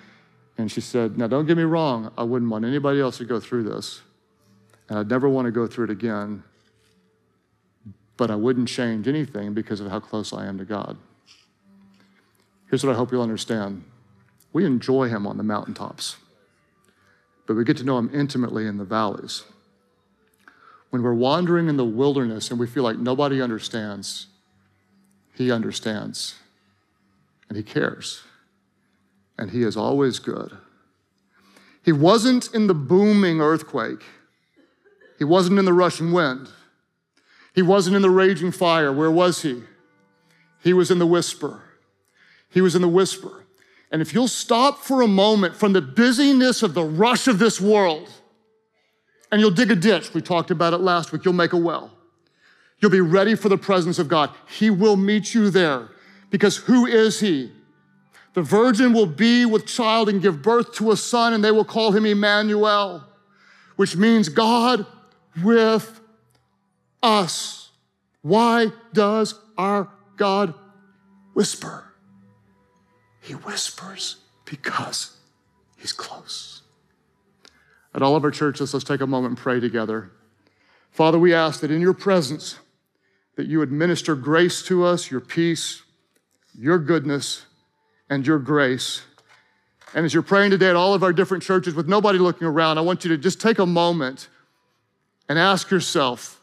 And 0.58 0.72
she 0.72 0.82
said, 0.82 1.18
Now, 1.18 1.28
don't 1.28 1.46
get 1.46 1.58
me 1.58 1.64
wrong, 1.64 2.12
I 2.18 2.24
wouldn't 2.24 2.50
want 2.50 2.66
anybody 2.66 3.00
else 3.00 3.18
to 3.20 3.26
go 3.26 3.40
through 3.40 3.64
this. 3.64 4.02
And 4.90 4.98
I'd 4.98 5.10
never 5.10 5.30
want 5.30 5.46
to 5.46 5.52
go 5.52 5.68
through 5.68 5.86
it 5.86 5.92
again. 5.92 6.44
But 8.16 8.32
I 8.32 8.36
wouldn't 8.36 8.68
change 8.68 9.08
anything 9.08 9.54
because 9.54 9.80
of 9.80 9.92
how 9.92 10.00
close 10.00 10.34
I 10.34 10.48
am 10.48 10.58
to 10.58 10.66
God. 10.66 10.98
Here's 12.70 12.84
what 12.84 12.94
I 12.94 12.98
hope 12.98 13.12
you'll 13.12 13.22
understand 13.22 13.84
we 14.54 14.66
enjoy 14.66 15.08
Him 15.08 15.28
on 15.28 15.38
the 15.38 15.44
mountaintops, 15.44 16.16
but 17.46 17.56
we 17.56 17.64
get 17.64 17.78
to 17.78 17.84
know 17.84 17.98
Him 17.98 18.10
intimately 18.14 18.66
in 18.66 18.78
the 18.78 18.86
valleys. 18.86 19.44
When 20.90 21.04
we're 21.04 21.14
wandering 21.14 21.68
in 21.68 21.78
the 21.78 21.86
wilderness 21.86 22.50
and 22.50 22.60
we 22.60 22.66
feel 22.66 22.84
like 22.84 22.98
nobody 22.98 23.42
understands, 23.42 24.28
He 25.36 25.52
understands 25.52 26.36
and 27.50 27.58
He 27.58 27.64
cares. 27.64 28.24
And 29.38 29.52
He 29.52 29.64
is 29.64 29.78
always 29.78 30.20
good. 30.20 30.58
He 31.84 31.92
wasn't 31.92 32.54
in 32.54 32.68
the 32.68 32.74
booming 32.74 33.40
earthquake, 33.42 34.04
He 35.18 35.24
wasn't 35.24 35.60
in 35.60 35.66
the 35.66 35.74
rushing 35.74 36.12
wind, 36.12 36.50
He 37.56 37.62
wasn't 37.62 37.96
in 37.96 38.02
the 38.02 38.10
raging 38.10 38.52
fire. 38.52 38.92
Where 38.92 39.12
was 39.12 39.42
He? 39.42 39.64
He 40.64 40.74
was 40.74 40.92
in 40.92 41.00
the 41.00 41.08
whisper. 41.08 41.62
He 42.50 42.62
was 42.62 42.76
in 42.76 42.82
the 42.82 42.88
whisper. 42.88 43.46
And 43.92 44.02
if 44.02 44.14
you'll 44.14 44.28
stop 44.28 44.80
for 44.80 45.02
a 45.02 45.08
moment 45.08 45.56
from 45.56 45.74
the 45.74 45.82
busyness 45.82 46.62
of 46.62 46.74
the 46.74 46.84
rush 46.84 47.28
of 47.28 47.40
this 47.40 47.62
world, 47.62 48.10
and 49.32 49.40
you'll 49.40 49.52
dig 49.52 49.72
a 49.72 49.76
ditch, 49.76 50.14
we 50.14 50.22
talked 50.22 50.52
about 50.52 50.74
it 50.74 50.80
last 50.80 51.12
week, 51.12 51.24
you'll 51.24 51.34
make 51.34 51.54
a 51.54 51.58
well. 51.58 51.92
You'll 52.80 52.92
be 52.92 53.02
ready 53.02 53.36
for 53.36 53.50
the 53.50 53.58
presence 53.58 53.98
of 53.98 54.08
God. 54.08 54.32
He 54.50 54.70
will 54.70 54.98
meet 54.98 55.34
you 55.34 55.50
there 55.50 55.90
because 56.30 56.58
who 56.58 56.86
is 56.86 57.20
He? 57.20 57.52
The 58.38 58.44
virgin 58.44 58.94
will 58.94 59.08
be 59.08 59.48
with 59.48 59.66
child 59.66 60.10
and 60.10 60.22
give 60.22 60.44
birth 60.44 60.76
to 60.76 60.92
a 60.92 60.96
son, 60.96 61.34
and 61.34 61.44
they 61.44 61.50
will 61.50 61.66
call 61.66 61.92
him 61.92 62.06
Emmanuel, 62.06 63.04
which 63.78 63.96
means 63.96 64.30
God 64.30 64.86
with 65.44 66.00
us. 67.02 67.72
Why 68.22 68.68
does 68.94 69.34
our 69.58 69.90
God 70.18 70.54
whisper? 71.34 71.86
He 73.22 73.34
whispers 73.34 74.18
because 74.46 75.18
he's 75.76 75.92
close. 75.92 76.62
At 77.96 78.04
all 78.04 78.16
of 78.16 78.24
our 78.24 78.30
churches, 78.30 78.72
let's 78.72 78.86
take 78.86 79.02
a 79.02 79.08
moment 79.08 79.32
and 79.32 79.38
pray 79.40 79.60
together. 79.60 80.12
Father, 80.92 81.18
we 81.18 81.34
ask 81.34 81.62
that 81.62 81.72
in 81.72 81.82
your 81.82 81.96
presence, 81.96 82.60
that 83.36 83.48
you 83.48 83.64
administer 83.64 84.14
grace 84.14 84.62
to 84.68 84.84
us, 84.84 85.10
your 85.10 85.22
peace, 85.22 85.82
your 86.56 86.78
goodness, 86.78 87.47
and 88.10 88.26
your 88.26 88.40
grace. 88.40 89.02
And 89.94 90.06
as 90.06 90.14
you're 90.14 90.24
praying 90.24 90.52
today 90.52 90.70
at 90.70 90.76
all 90.76 90.94
of 90.94 91.04
our 91.04 91.14
different 91.14 91.44
churches 91.44 91.74
with 91.74 91.88
nobody 91.88 92.20
looking 92.20 92.48
around, 92.48 92.78
I 92.78 92.82
want 92.82 93.04
you 93.04 93.10
to 93.10 93.18
just 93.18 93.40
take 93.40 93.60
a 93.60 93.66
moment 93.66 94.28
and 95.30 95.40
ask 95.40 95.72
yourself, 95.72 96.42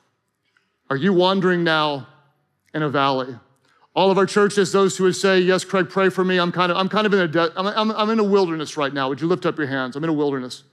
are 0.90 0.96
you 0.96 1.12
wandering 1.12 1.64
now 1.64 2.06
in 2.74 2.82
a 2.82 2.88
valley? 2.88 3.34
All 3.94 4.10
of 4.10 4.18
our 4.18 4.26
churches, 4.26 4.72
those 4.72 4.96
who 4.96 5.04
would 5.04 5.16
say, 5.16 5.38
Yes, 5.38 5.64
Craig, 5.64 5.88
pray 5.88 6.08
for 6.08 6.24
me. 6.24 6.38
I'm 6.38 6.50
kind 6.50 6.72
of, 6.72 6.78
I'm 6.78 6.88
kind 6.88 7.06
of 7.06 7.14
in 7.14 7.20
a, 7.20 7.28
de- 7.28 7.52
I'm, 7.56 7.66
I'm, 7.66 7.90
I'm 7.92 8.10
in 8.10 8.18
a 8.18 8.24
wilderness 8.24 8.76
right 8.76 8.92
now. 8.92 9.08
Would 9.08 9.20
you 9.20 9.28
lift 9.28 9.46
up 9.46 9.56
your 9.56 9.68
hands? 9.68 9.94
I'm 9.94 10.02
in 10.02 10.10
a 10.10 10.14
wilderness. 10.14 10.64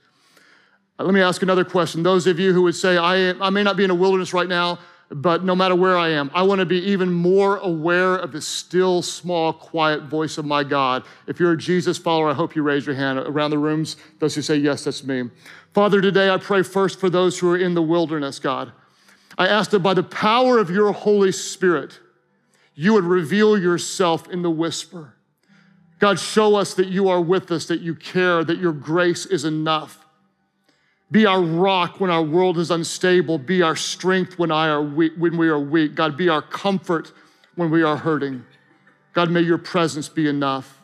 Uh, 1.00 1.04
let 1.04 1.14
me 1.14 1.22
ask 1.22 1.44
another 1.44 1.64
question. 1.64 2.02
Those 2.02 2.26
of 2.26 2.40
you 2.40 2.52
who 2.52 2.64
would 2.64 2.76
say, 2.76 2.98
I, 2.98 3.32
I 3.40 3.52
may 3.52 3.62
not 3.62 3.78
be 3.78 3.84
in 3.84 3.92
a 3.92 3.96
wilderness 3.96 4.34
right 4.34 4.48
now, 4.48 4.80
but 5.13 5.43
no 5.43 5.56
matter 5.56 5.76
where 5.76 5.97
I 5.97 6.10
am, 6.10 6.32
I 6.34 6.43
want 6.43 6.60
to 6.60 6.65
be 6.65 6.78
even 6.78 7.12
more 7.12 7.58
aware 7.58 8.15
of 8.15 8.32
the 8.32 8.41
still, 8.41 9.02
small, 9.02 9.52
quiet 9.52 10.04
voice 10.04 10.38
of 10.38 10.45
my 10.45 10.63
God. 10.63 11.04
If 11.28 11.39
you're 11.39 11.52
a 11.52 11.58
Jesus 11.58 11.97
follower, 11.97 12.30
I 12.30 12.34
hope 12.34 12.56
you 12.56 12.63
raise 12.63 12.86
your 12.86 12.95
hand 12.95 13.19
around 13.19 13.52
the 13.52 13.58
rooms. 13.58 13.97
Those 14.19 14.36
who 14.36 14.41
say, 14.41 14.56
Yes, 14.56 14.86
that's 14.86 15.04
me. 15.04 15.30
Father, 15.74 16.02
today 16.02 16.30
I 16.30 16.38
pray 16.38 16.63
first 16.63 17.00
for 17.00 17.10
those 17.10 17.39
who 17.39 17.50
are 17.52 17.58
in 17.58 17.74
the 17.74 17.82
wilderness, 17.82 18.39
God. 18.39 18.71
I 19.38 19.47
ask 19.47 19.71
that 19.71 19.80
by 19.80 19.93
the 19.93 20.04
power 20.04 20.60
of 20.60 20.69
your 20.69 20.91
Holy 20.91 21.32
Spirit, 21.32 22.00
you 22.74 22.93
would 22.93 23.06
reveal 23.06 23.58
yourself 23.58 24.30
in 24.30 24.41
the 24.41 24.52
whisper. 24.52 25.15
God, 26.00 26.19
show 26.19 26.56
us 26.56 26.74
that 26.76 26.88
you 26.88 27.10
are 27.10 27.21
with 27.21 27.52
us, 27.52 27.65
that 27.67 27.82
you 27.82 27.95
care, 27.95 28.43
that 28.43 28.58
your 28.58 28.74
grace 28.74 29.26
is 29.26 29.45
enough. 29.45 30.01
Be 31.12 31.26
our 31.26 31.41
rock 31.41 32.00
when 32.00 32.10
our 32.10 32.24
world 32.24 32.58
is 32.58 32.71
unstable. 32.71 33.38
Be 33.38 33.62
our 33.62 33.76
strength 33.76 34.39
when, 34.39 34.50
I 34.50 34.69
are 34.69 34.82
weak, 34.82 35.13
when 35.17 35.38
we 35.38 35.50
are 35.50 35.60
weak. 35.60 35.93
God, 35.93 36.15
be 36.15 36.30
our 36.30 36.41
comfort 36.41 37.12
when 37.56 37.69
we 37.69 37.84
are 37.84 37.97
hurting. 37.97 38.45
God, 39.13 39.30
may 39.30 39.41
your 39.41 39.58
presence 39.58 40.08
be 40.08 40.30
enough. 40.30 40.80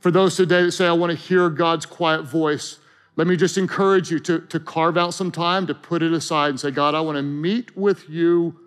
For 0.00 0.10
those 0.10 0.36
today 0.36 0.64
that 0.64 0.72
say, 0.72 0.86
I 0.86 0.92
want 0.92 1.12
to 1.12 1.16
hear 1.16 1.48
God's 1.48 1.86
quiet 1.86 2.24
voice, 2.24 2.78
let 3.16 3.28
me 3.28 3.36
just 3.36 3.56
encourage 3.56 4.10
you 4.10 4.18
to, 4.20 4.40
to 4.40 4.58
carve 4.58 4.98
out 4.98 5.14
some 5.14 5.30
time 5.30 5.68
to 5.68 5.74
put 5.74 6.02
it 6.02 6.12
aside 6.12 6.50
and 6.50 6.58
say, 6.58 6.72
God, 6.72 6.96
I 6.96 7.00
want 7.00 7.16
to 7.16 7.22
meet 7.22 7.76
with 7.76 8.08
you. 8.10 8.58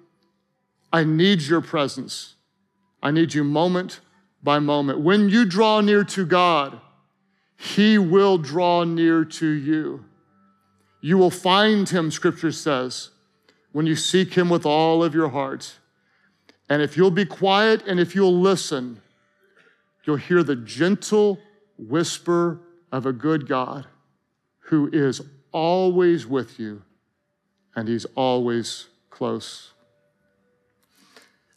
I 0.94 1.04
need 1.04 1.42
your 1.42 1.60
presence. 1.60 2.36
I 3.04 3.12
need 3.12 3.34
you 3.34 3.44
moment 3.44 4.00
by 4.42 4.60
moment. 4.60 5.02
When 5.02 5.28
you 5.28 5.44
draw 5.44 5.82
near 5.82 6.06
to 6.06 6.26
God, 6.26 6.80
He 7.58 7.98
will 7.98 8.38
draw 8.38 8.86
near 8.86 9.26
to 9.26 9.48
you. 9.48 10.06
You 11.08 11.18
will 11.18 11.32
find 11.32 11.88
Him, 11.88 12.12
Scripture 12.12 12.52
says, 12.52 13.12
when 13.72 13.86
you 13.86 13.96
seek 13.96 14.34
Him 14.34 14.50
with 14.50 14.66
all 14.66 15.02
of 15.06 15.16
your 15.16 15.30
heart. 15.30 15.78
And 16.68 16.82
if 16.82 16.98
you'll 16.98 17.12
be 17.12 17.24
quiet 17.24 17.82
and 17.88 17.98
if 17.98 18.14
you'll 18.14 18.38
listen, 18.38 19.00
you'll 20.04 20.18
hear 20.18 20.44
the 20.44 20.58
gentle 20.58 21.40
whisper 21.78 22.60
of 22.92 23.06
a 23.06 23.14
good 23.14 23.48
God 23.48 23.88
who 24.64 24.90
is 24.92 25.22
always 25.54 26.28
with 26.28 26.60
you 26.60 26.82
and 27.74 27.88
He's 27.88 28.04
always 28.16 28.88
close. 29.10 29.72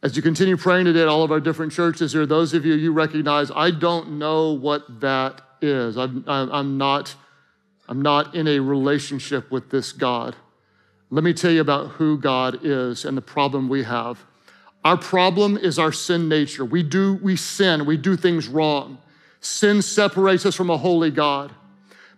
As 0.01 0.15
you 0.15 0.23
continue 0.23 0.57
praying 0.57 0.85
today 0.85 1.03
at 1.03 1.09
all 1.09 1.25
of 1.25 1.33
our 1.33 1.41
different 1.41 1.73
churches, 1.73 2.13
there 2.13 2.23
are 2.23 2.27
those 2.27 2.55
of 2.55 2.65
you 2.65 2.75
you 2.75 2.93
recognize, 2.93 3.51
I 3.51 3.73
don't 3.73 4.17
know 4.17 4.53
what 4.53 5.01
that 5.01 5.43
is. 5.61 5.99
I'm, 5.99 6.25
I'm, 6.29 6.79
not, 6.79 7.17
I'm 7.91 8.01
not 8.01 8.37
in 8.37 8.47
a 8.47 8.61
relationship 8.61 9.51
with 9.51 9.69
this 9.69 9.91
God. 9.91 10.37
Let 11.11 11.25
me 11.25 11.35
tell 11.35 11.51
you 11.51 11.61
about 11.61 11.89
who 11.89 12.19
God 12.19 12.61
is 12.63 13.05
and 13.05 13.17
the 13.17 13.23
problem 13.23 13.69
we 13.69 13.83
have. 13.83 14.25
Our 14.85 14.97
problem 14.97 15.59
is 15.59 15.77
our 15.77 15.91
sin 15.91 16.29
nature. 16.29 16.65
We 16.65 16.85
do, 16.85 17.19
we 17.21 17.35
sin, 17.35 17.85
we 17.85 17.97
do 17.97 18.17
things 18.17 18.47
wrong. 18.47 18.99
Sin 19.41 19.83
separates 19.83 20.47
us 20.47 20.55
from 20.55 20.71
a 20.71 20.77
holy 20.77 21.11
God. 21.11 21.53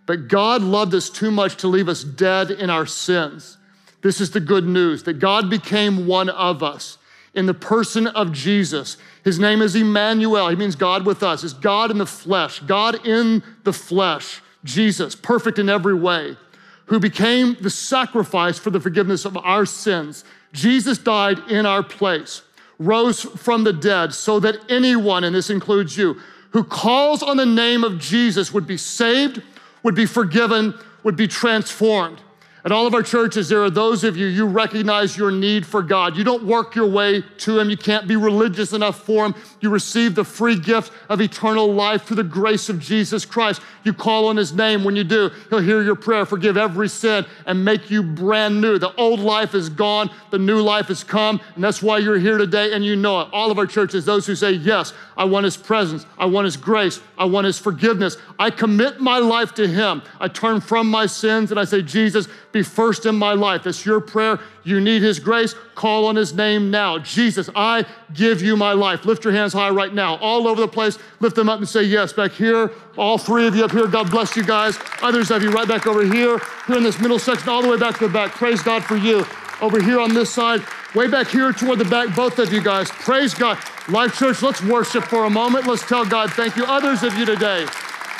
But 0.05 0.27
God 0.27 0.61
loved 0.61 0.93
us 0.93 1.09
too 1.09 1.31
much 1.31 1.57
to 1.57 1.67
leave 1.67 1.89
us 1.89 2.03
dead 2.03 2.51
in 2.51 2.69
our 2.69 2.85
sins. 2.85 3.57
This 4.03 4.21
is 4.21 4.29
the 4.29 4.39
good 4.39 4.67
news 4.67 5.01
that 5.03 5.13
God 5.13 5.49
became 5.49 6.05
one 6.05 6.29
of 6.29 6.61
us 6.61 6.99
in 7.33 7.47
the 7.47 7.53
person 7.55 8.05
of 8.05 8.31
Jesus. 8.31 8.97
His 9.23 9.39
name 9.39 9.63
is 9.63 9.75
Emmanuel. 9.75 10.49
He 10.49 10.55
means 10.55 10.75
God 10.75 11.03
with 11.03 11.23
us. 11.23 11.43
It's 11.43 11.53
God 11.53 11.89
in 11.89 11.97
the 11.97 12.05
flesh, 12.05 12.59
God 12.59 13.07
in 13.07 13.41
the 13.63 13.73
flesh, 13.73 14.42
Jesus, 14.63 15.15
perfect 15.15 15.59
in 15.59 15.69
every 15.69 15.93
way, 15.93 16.37
who 16.85 16.99
became 16.99 17.55
the 17.61 17.69
sacrifice 17.69 18.57
for 18.57 18.69
the 18.69 18.79
forgiveness 18.79 19.25
of 19.25 19.37
our 19.37 19.65
sins. 19.65 20.23
Jesus 20.51 20.97
died 20.97 21.39
in 21.49 21.65
our 21.65 21.83
place, 21.83 22.41
rose 22.79 23.21
from 23.21 23.63
the 23.63 23.73
dead, 23.73 24.13
so 24.13 24.39
that 24.39 24.59
anyone, 24.69 25.23
and 25.23 25.35
this 25.35 25.49
includes 25.49 25.97
you, 25.97 26.17
who 26.51 26.63
calls 26.63 27.23
on 27.23 27.37
the 27.37 27.45
name 27.45 27.83
of 27.83 27.97
Jesus 27.97 28.53
would 28.53 28.67
be 28.67 28.77
saved, 28.77 29.41
would 29.81 29.95
be 29.95 30.05
forgiven, 30.05 30.73
would 31.03 31.15
be 31.15 31.27
transformed. 31.27 32.21
At 32.65 32.71
all 32.71 32.87
of 32.87 32.93
our 32.93 33.03
churches, 33.03 33.49
there 33.49 33.61
are 33.61 33.69
those 33.69 34.05
of 34.05 34.15
you, 34.15 34.25
you 34.25 34.45
recognize 34.45 35.17
your 35.17 35.31
need 35.31 35.65
for 35.65 35.83
God. 35.83 36.15
You 36.15 36.23
don't 36.23 36.45
work 36.45 36.75
your 36.75 36.87
way 36.87 37.21
to 37.39 37.59
Him. 37.59 37.69
You 37.69 37.75
can't 37.75 38.07
be 38.07 38.15
religious 38.15 38.71
enough 38.71 39.03
for 39.03 39.25
Him. 39.25 39.35
You 39.59 39.69
receive 39.69 40.15
the 40.15 40.23
free 40.23 40.57
gift 40.57 40.93
of 41.09 41.19
eternal 41.19 41.73
life 41.73 42.03
through 42.03 42.15
the 42.15 42.23
grace 42.23 42.69
of 42.69 42.79
Jesus 42.79 43.25
Christ. 43.25 43.61
You 43.83 43.91
call 43.93 44.27
on 44.29 44.37
His 44.37 44.53
name. 44.53 44.85
When 44.85 44.95
you 44.95 45.03
do, 45.03 45.29
He'll 45.49 45.59
hear 45.59 45.83
your 45.83 45.95
prayer, 45.95 46.25
forgive 46.25 46.55
every 46.55 46.87
sin, 46.87 47.25
and 47.45 47.65
make 47.65 47.91
you 47.91 48.01
brand 48.01 48.61
new. 48.61 48.77
The 48.77 48.95
old 48.95 49.19
life 49.19 49.53
is 49.55 49.67
gone, 49.67 50.09
the 50.31 50.39
new 50.39 50.61
life 50.61 50.87
has 50.87 51.03
come, 51.03 51.41
and 51.55 51.63
that's 51.63 51.83
why 51.83 51.97
you're 51.97 52.17
here 52.17 52.37
today 52.37 52.71
and 52.71 52.85
you 52.85 52.95
know 52.95 53.19
it. 53.19 53.27
All 53.33 53.51
of 53.51 53.57
our 53.57 53.67
churches, 53.67 54.05
those 54.05 54.25
who 54.25 54.35
say, 54.35 54.51
Yes, 54.51 54.93
I 55.17 55.25
want 55.25 55.43
His 55.43 55.57
presence, 55.57 56.05
I 56.17 56.27
want 56.27 56.45
His 56.45 56.55
grace, 56.55 57.01
I 57.17 57.25
want 57.25 57.45
His 57.45 57.59
forgiveness. 57.59 58.15
I 58.39 58.51
commit 58.51 59.01
my 59.01 59.17
life 59.17 59.53
to 59.55 59.67
Him. 59.67 60.01
I 60.21 60.29
turn 60.29 60.61
from 60.61 60.89
my 60.89 61.07
sins 61.07 61.51
and 61.51 61.59
I 61.59 61.65
say, 61.65 61.81
Jesus, 61.81 62.29
be 62.53 62.63
first 62.63 63.05
in 63.05 63.15
my 63.15 63.33
life. 63.33 63.67
It's 63.67 63.85
your 63.85 63.99
prayer. 63.99 64.39
You 64.63 64.79
need 64.79 65.01
His 65.01 65.19
grace. 65.19 65.55
Call 65.75 66.05
on 66.05 66.15
His 66.15 66.33
name 66.33 66.71
now. 66.71 66.99
Jesus, 66.99 67.49
I 67.55 67.85
give 68.13 68.41
you 68.41 68.55
my 68.55 68.73
life. 68.73 69.05
Lift 69.05 69.25
your 69.25 69.33
hands 69.33 69.51
high 69.51 69.69
right 69.69 69.93
now, 69.93 70.15
all 70.17 70.47
over 70.47 70.61
the 70.61 70.67
place. 70.67 70.97
Lift 71.19 71.35
them 71.35 71.49
up 71.49 71.59
and 71.59 71.67
say 71.67 71.83
yes. 71.83 72.13
Back 72.13 72.31
here, 72.31 72.71
all 72.95 73.17
three 73.17 73.47
of 73.47 73.55
you 73.55 73.65
up 73.65 73.71
here. 73.71 73.87
God 73.87 74.09
bless 74.09 74.35
you 74.37 74.43
guys. 74.43 74.77
Others 75.01 75.31
of 75.31 75.43
you 75.43 75.51
right 75.51 75.67
back 75.67 75.87
over 75.87 76.05
here, 76.05 76.39
here 76.67 76.77
in 76.77 76.83
this 76.83 76.99
middle 76.99 77.19
section, 77.19 77.49
all 77.49 77.61
the 77.61 77.69
way 77.69 77.77
back 77.77 77.97
to 77.97 78.07
the 78.07 78.13
back. 78.13 78.31
Praise 78.31 78.61
God 78.61 78.83
for 78.83 78.95
you. 78.95 79.25
Over 79.61 79.81
here 79.81 79.99
on 79.99 80.13
this 80.13 80.29
side, 80.29 80.61
way 80.93 81.07
back 81.07 81.27
here 81.27 81.51
toward 81.53 81.79
the 81.79 81.85
back, 81.85 82.15
both 82.15 82.37
of 82.39 82.51
you 82.51 82.61
guys. 82.61 82.89
Praise 82.89 83.33
God. 83.33 83.57
Life 83.89 84.17
Church, 84.17 84.41
let's 84.41 84.61
worship 84.63 85.03
for 85.05 85.25
a 85.25 85.29
moment. 85.29 85.67
Let's 85.67 85.85
tell 85.87 86.05
God 86.05 86.31
thank 86.33 86.55
you. 86.55 86.65
Others 86.65 87.03
of 87.03 87.17
you 87.17 87.25
today, 87.25 87.65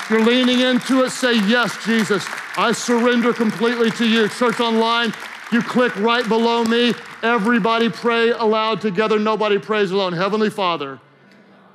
you're 0.09 0.23
leaning 0.23 0.59
into 0.59 1.03
it. 1.03 1.09
Say, 1.11 1.35
Yes, 1.47 1.83
Jesus, 1.85 2.25
I 2.57 2.71
surrender 2.71 3.33
completely 3.33 3.91
to 3.91 4.07
you. 4.07 4.27
Church 4.29 4.59
Online, 4.59 5.13
you 5.51 5.61
click 5.61 5.95
right 5.97 6.27
below 6.27 6.63
me. 6.63 6.93
Everybody 7.21 7.89
pray 7.89 8.31
aloud 8.31 8.81
together. 8.81 9.19
Nobody 9.19 9.57
prays 9.57 9.91
alone. 9.91 10.13
Heavenly 10.13 10.49
Father, 10.49 10.99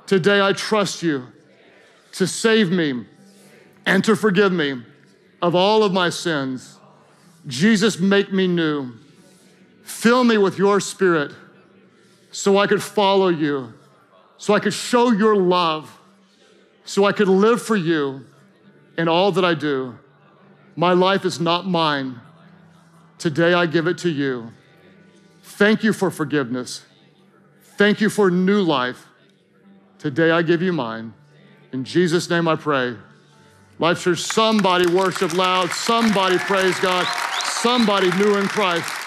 today 0.05 0.41
I 0.41 0.53
trust 0.53 1.01
you 1.01 1.27
to 2.13 2.27
save 2.27 2.71
me 2.71 3.05
and 3.85 4.03
to 4.03 4.15
forgive 4.15 4.51
me 4.51 4.83
of 5.41 5.55
all 5.55 5.83
of 5.83 5.93
my 5.93 6.09
sins. 6.09 6.77
Jesus, 7.47 7.99
make 7.99 8.31
me 8.31 8.47
new. 8.47 8.93
Fill 9.83 10.23
me 10.23 10.37
with 10.37 10.57
your 10.57 10.79
spirit 10.79 11.31
so 12.31 12.57
I 12.57 12.67
could 12.67 12.83
follow 12.83 13.29
you, 13.29 13.73
so 14.37 14.53
I 14.53 14.59
could 14.59 14.73
show 14.73 15.11
your 15.11 15.35
love, 15.35 15.98
so 16.89 17.05
I 17.05 17.11
could 17.11 17.27
live 17.27 17.61
for 17.61 17.75
you 17.75 18.25
in 18.97 19.07
all 19.07 19.31
that 19.33 19.45
I 19.45 19.53
do. 19.53 19.99
My 20.75 20.93
life 20.93 21.23
is 21.23 21.39
not 21.39 21.67
mine. 21.67 22.19
Today 23.19 23.53
I 23.53 23.67
give 23.67 23.85
it 23.85 23.99
to 23.99 24.09
you. 24.09 24.51
Thank 25.43 25.83
you 25.83 25.93
for 25.93 26.09
forgiveness. 26.09 26.83
Thank 27.77 28.01
you 28.01 28.09
for 28.09 28.31
new 28.31 28.63
life. 28.63 29.05
Today 29.99 30.31
I 30.31 30.41
give 30.41 30.63
you 30.63 30.73
mine. 30.73 31.13
In 31.71 31.83
Jesus' 31.83 32.27
name 32.27 32.47
I 32.47 32.55
pray. 32.55 32.95
Life 33.77 34.01
Church, 34.01 34.21
somebody 34.21 34.91
worship 34.91 35.33
loud, 35.33 35.69
somebody 35.69 36.39
praise 36.39 36.79
God, 36.79 37.05
somebody 37.43 38.09
new 38.17 38.35
in 38.37 38.47
Christ. 38.47 38.98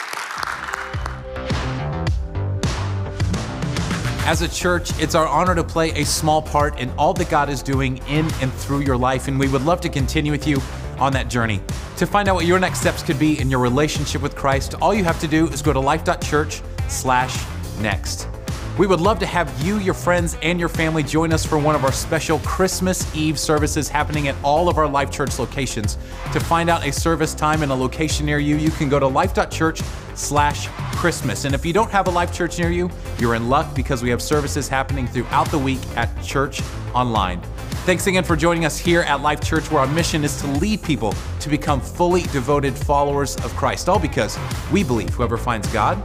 As 4.24 4.40
a 4.40 4.48
church, 4.48 4.92
it's 5.00 5.16
our 5.16 5.26
honor 5.26 5.56
to 5.56 5.64
play 5.64 5.90
a 5.90 6.04
small 6.04 6.40
part 6.40 6.78
in 6.78 6.90
all 6.90 7.12
that 7.14 7.28
God 7.28 7.50
is 7.50 7.60
doing 7.60 7.98
in 8.08 8.30
and 8.40 8.52
through 8.52 8.78
your 8.80 8.96
life, 8.96 9.26
and 9.26 9.36
we 9.38 9.48
would 9.48 9.62
love 9.62 9.80
to 9.80 9.88
continue 9.88 10.30
with 10.30 10.46
you 10.46 10.62
on 10.98 11.12
that 11.14 11.28
journey. 11.28 11.60
To 11.96 12.06
find 12.06 12.28
out 12.28 12.36
what 12.36 12.46
your 12.46 12.60
next 12.60 12.80
steps 12.80 13.02
could 13.02 13.18
be 13.18 13.40
in 13.40 13.50
your 13.50 13.58
relationship 13.58 14.22
with 14.22 14.36
Christ, 14.36 14.76
all 14.80 14.94
you 14.94 15.02
have 15.02 15.18
to 15.20 15.28
do 15.28 15.48
is 15.48 15.60
go 15.60 15.72
to 15.72 15.80
life.church/next. 15.80 18.32
We 18.78 18.86
would 18.86 19.02
love 19.02 19.18
to 19.18 19.26
have 19.26 19.52
you, 19.62 19.78
your 19.78 19.92
friends, 19.92 20.38
and 20.40 20.58
your 20.58 20.70
family 20.70 21.02
join 21.02 21.30
us 21.34 21.44
for 21.44 21.58
one 21.58 21.74
of 21.74 21.84
our 21.84 21.92
special 21.92 22.38
Christmas 22.38 23.14
Eve 23.14 23.38
services 23.38 23.86
happening 23.86 24.28
at 24.28 24.36
all 24.42 24.70
of 24.70 24.78
our 24.78 24.88
Life 24.88 25.10
Church 25.10 25.38
locations. 25.38 25.98
To 26.32 26.40
find 26.40 26.70
out 26.70 26.86
a 26.86 26.90
service 26.90 27.34
time 27.34 27.62
and 27.62 27.70
a 27.70 27.74
location 27.74 28.24
near 28.24 28.38
you, 28.38 28.56
you 28.56 28.70
can 28.70 28.88
go 28.88 28.98
to 28.98 29.06
life.church 29.06 29.82
slash 30.14 30.68
Christmas. 30.96 31.44
And 31.44 31.54
if 31.54 31.66
you 31.66 31.74
don't 31.74 31.90
have 31.90 32.06
a 32.06 32.10
Life 32.10 32.32
Church 32.32 32.58
near 32.58 32.70
you, 32.70 32.90
you're 33.18 33.34
in 33.34 33.50
luck 33.50 33.74
because 33.74 34.02
we 34.02 34.08
have 34.08 34.22
services 34.22 34.68
happening 34.68 35.06
throughout 35.06 35.50
the 35.50 35.58
week 35.58 35.80
at 35.94 36.08
Church 36.22 36.62
Online. 36.94 37.42
Thanks 37.84 38.06
again 38.06 38.24
for 38.24 38.36
joining 38.36 38.64
us 38.64 38.78
here 38.78 39.02
at 39.02 39.20
Life 39.20 39.42
Church, 39.42 39.70
where 39.70 39.80
our 39.80 39.86
mission 39.86 40.24
is 40.24 40.40
to 40.40 40.46
lead 40.46 40.82
people 40.82 41.14
to 41.40 41.50
become 41.50 41.82
fully 41.82 42.22
devoted 42.22 42.74
followers 42.74 43.36
of 43.44 43.54
Christ, 43.54 43.90
all 43.90 43.98
because 43.98 44.38
we 44.72 44.82
believe 44.82 45.10
whoever 45.10 45.36
finds 45.36 45.70
God 45.74 46.02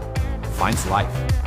finds 0.58 0.86
life. 0.88 1.47